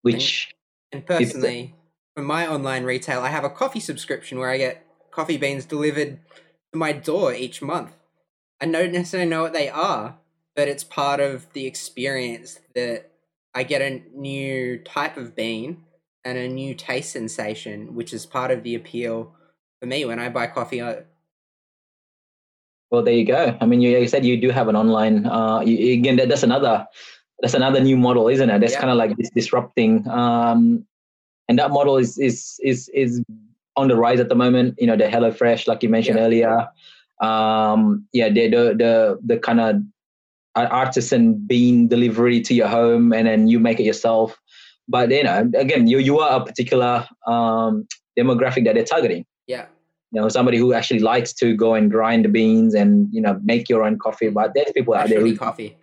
which 0.02 0.54
And 0.92 1.04
personally, 1.06 1.74
for 2.14 2.22
my 2.22 2.46
online 2.46 2.84
retail, 2.84 3.20
I 3.20 3.28
have 3.28 3.44
a 3.44 3.50
coffee 3.50 3.80
subscription 3.80 4.38
where 4.38 4.50
I 4.50 4.58
get 4.58 4.86
coffee 5.10 5.38
beans 5.38 5.64
delivered 5.64 6.18
to 6.72 6.78
my 6.78 6.92
door 6.92 7.32
each 7.32 7.62
month. 7.62 7.92
I 8.60 8.66
don't 8.66 8.92
necessarily 8.92 9.28
know 9.28 9.42
what 9.42 9.54
they 9.54 9.68
are, 9.68 10.18
but 10.54 10.68
it's 10.68 10.84
part 10.84 11.20
of 11.20 11.52
the 11.52 11.66
experience 11.66 12.60
that 12.74 13.10
I 13.54 13.62
get 13.62 13.82
a 13.82 14.02
new 14.14 14.78
type 14.78 15.16
of 15.16 15.34
bean 15.34 15.84
and 16.24 16.38
a 16.38 16.48
new 16.48 16.74
taste 16.74 17.12
sensation, 17.12 17.94
which 17.94 18.12
is 18.12 18.26
part 18.26 18.50
of 18.50 18.62
the 18.62 18.74
appeal 18.74 19.34
for 19.80 19.86
me 19.86 20.04
when 20.04 20.18
I 20.18 20.28
buy 20.28 20.46
coffee. 20.46 20.80
Well, 22.92 23.02
there 23.02 23.14
you 23.14 23.24
go. 23.24 23.56
I 23.58 23.64
mean, 23.64 23.80
you, 23.80 23.98
you 23.98 24.06
said 24.06 24.22
you 24.22 24.36
do 24.38 24.50
have 24.50 24.68
an 24.68 24.76
online. 24.76 25.26
Uh, 25.26 25.60
you, 25.60 25.94
again, 25.94 26.16
that, 26.16 26.28
that's 26.28 26.42
another 26.42 26.86
that's 27.40 27.54
another 27.54 27.80
new 27.80 27.96
model, 27.96 28.28
isn't 28.28 28.48
it? 28.50 28.60
That's 28.60 28.74
Yeah. 28.74 28.80
kind 28.80 28.90
of 28.90 28.98
like 28.98 29.16
this 29.16 29.30
disrupting. 29.30 30.06
Um, 30.08 30.86
and 31.48 31.58
that 31.58 31.70
model 31.70 31.96
is 31.96 32.18
is 32.18 32.60
is 32.62 32.90
is 32.90 33.24
on 33.76 33.88
the 33.88 33.96
rise 33.96 34.20
at 34.20 34.28
the 34.28 34.34
moment. 34.34 34.76
You 34.78 34.86
know, 34.86 34.96
the 34.96 35.04
HelloFresh, 35.04 35.66
like 35.66 35.82
you 35.82 35.88
mentioned 35.88 36.18
Yeah. 36.18 36.24
earlier. 36.24 36.68
Um, 37.22 38.06
yeah, 38.12 38.28
the 38.28 38.48
the 38.48 38.62
the 38.76 39.18
the 39.24 39.38
kind 39.38 39.60
of 39.60 39.76
artisan 40.54 41.34
bean 41.46 41.88
delivery 41.88 42.42
to 42.42 42.52
your 42.52 42.68
home, 42.68 43.14
and 43.14 43.26
then 43.26 43.48
you 43.48 43.58
make 43.58 43.80
it 43.80 43.84
yourself. 43.84 44.38
But 44.86 45.10
you 45.10 45.24
know, 45.24 45.50
again, 45.56 45.86
you 45.86 45.96
you 45.96 46.18
are 46.20 46.42
a 46.42 46.44
particular 46.44 47.08
um, 47.26 47.88
demographic 48.18 48.66
that 48.66 48.74
they're 48.74 48.84
targeting 48.84 49.24
you 50.12 50.20
know 50.20 50.28
somebody 50.28 50.58
who 50.58 50.72
actually 50.72 51.00
likes 51.00 51.32
to 51.32 51.54
go 51.54 51.74
and 51.74 51.90
grind 51.90 52.24
the 52.24 52.28
beans 52.28 52.74
and 52.74 53.08
you 53.12 53.20
know 53.20 53.40
make 53.42 53.68
your 53.68 53.84
own 53.84 53.98
coffee 53.98 54.28
but 54.28 54.52
there's 54.54 54.72
people 54.72 54.94
out 54.94 55.08
there 55.08 55.20
who, 55.20 55.36
coffee. 55.36 55.76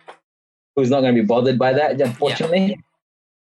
who's 0.76 0.90
not 0.90 1.00
going 1.00 1.14
to 1.14 1.20
be 1.20 1.26
bothered 1.26 1.58
by 1.58 1.72
that 1.72 2.00
unfortunately 2.00 2.78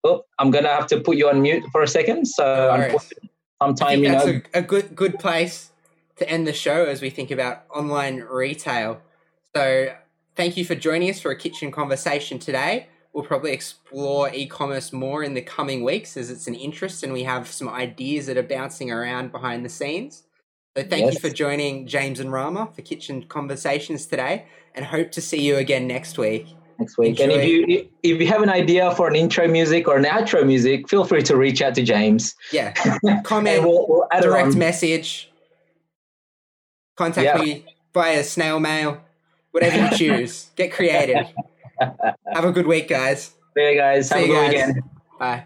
oh 0.03 0.23
i'm 0.39 0.51
going 0.51 0.63
to 0.63 0.69
have 0.69 0.87
to 0.87 0.99
put 0.99 1.17
you 1.17 1.27
on 1.29 1.41
mute 1.41 1.63
for 1.71 1.81
a 1.81 1.87
second 1.87 2.25
so 2.27 2.71
unfortunately, 2.71 3.29
sometime 3.61 4.03
you 4.03 4.09
that's 4.09 4.25
know 4.25 4.41
a, 4.53 4.59
a 4.59 4.61
good 4.61 4.95
good 4.95 5.19
place 5.19 5.71
to 6.17 6.29
end 6.29 6.47
the 6.47 6.53
show 6.53 6.85
as 6.85 7.01
we 7.01 7.09
think 7.09 7.31
about 7.31 7.63
online 7.73 8.21
retail. 8.21 9.01
So 9.55 9.95
thank 10.35 10.57
you 10.57 10.65
for 10.65 10.75
joining 10.75 11.09
us 11.09 11.21
for 11.21 11.31
a 11.31 11.35
kitchen 11.35 11.71
conversation 11.71 12.39
today. 12.39 12.87
We'll 13.13 13.25
probably 13.25 13.51
explore 13.51 14.29
e-commerce 14.33 14.93
more 14.93 15.23
in 15.23 15.33
the 15.33 15.41
coming 15.41 15.83
weeks 15.83 16.17
as 16.17 16.29
it's 16.29 16.47
an 16.47 16.53
interest 16.55 17.03
and 17.03 17.13
we 17.13 17.23
have 17.23 17.47
some 17.47 17.69
ideas 17.69 18.27
that 18.27 18.37
are 18.37 18.43
bouncing 18.43 18.91
around 18.91 19.31
behind 19.31 19.65
the 19.65 19.69
scenes. 19.69 20.23
So 20.77 20.83
thank 20.83 21.11
you 21.11 21.19
for 21.19 21.29
joining 21.31 21.87
James 21.87 22.19
and 22.19 22.31
Rama 22.31 22.69
for 22.71 22.83
kitchen 22.83 23.23
conversations 23.23 24.05
today 24.05 24.45
and 24.75 24.85
hope 24.85 25.09
to 25.13 25.21
see 25.21 25.41
you 25.41 25.55
again 25.55 25.87
next 25.87 26.19
week. 26.19 26.45
next 26.77 26.99
week 26.99 27.19
and 27.19 27.31
if 27.31 27.43
you 27.47 27.89
if 28.03 28.21
you 28.21 28.27
have 28.27 28.43
an 28.43 28.49
idea 28.49 28.93
for 28.93 29.07
an 29.07 29.15
intro 29.15 29.47
music 29.47 29.87
or 29.87 29.97
an 29.97 30.03
outro 30.03 30.45
music 30.45 30.87
feel 30.87 31.03
free 31.03 31.23
to 31.23 31.35
reach 31.35 31.63
out 31.63 31.73
to 31.73 31.81
james 31.81 32.35
Yeah. 32.51 32.73
Comment, 33.23 33.63
we'll, 33.63 33.87
we'll 33.87 34.07
direct 34.21 34.55
message, 34.55 35.31
contact 36.95 37.25
Yeah. 37.25 37.43
me 37.43 37.65
via 37.95 38.23
snail 38.23 38.59
mail, 38.59 39.01
whatever 39.49 39.77
you 39.85 39.89
choose. 39.97 40.51
Get 40.55 40.71
creative. 40.71 41.25
Have 42.35 42.45
a 42.45 42.51
good 42.51 42.67
week, 42.67 42.87
guys. 42.87 43.31
See 43.57 43.71
you 43.71 43.75
guys 43.79 44.09
have 44.09 44.19
See 44.19 44.25
a 44.25 44.27
you 44.27 44.33
good 44.33 44.51
guys. 44.51 44.67
weekend 44.67 44.83
Bye. 45.17 45.43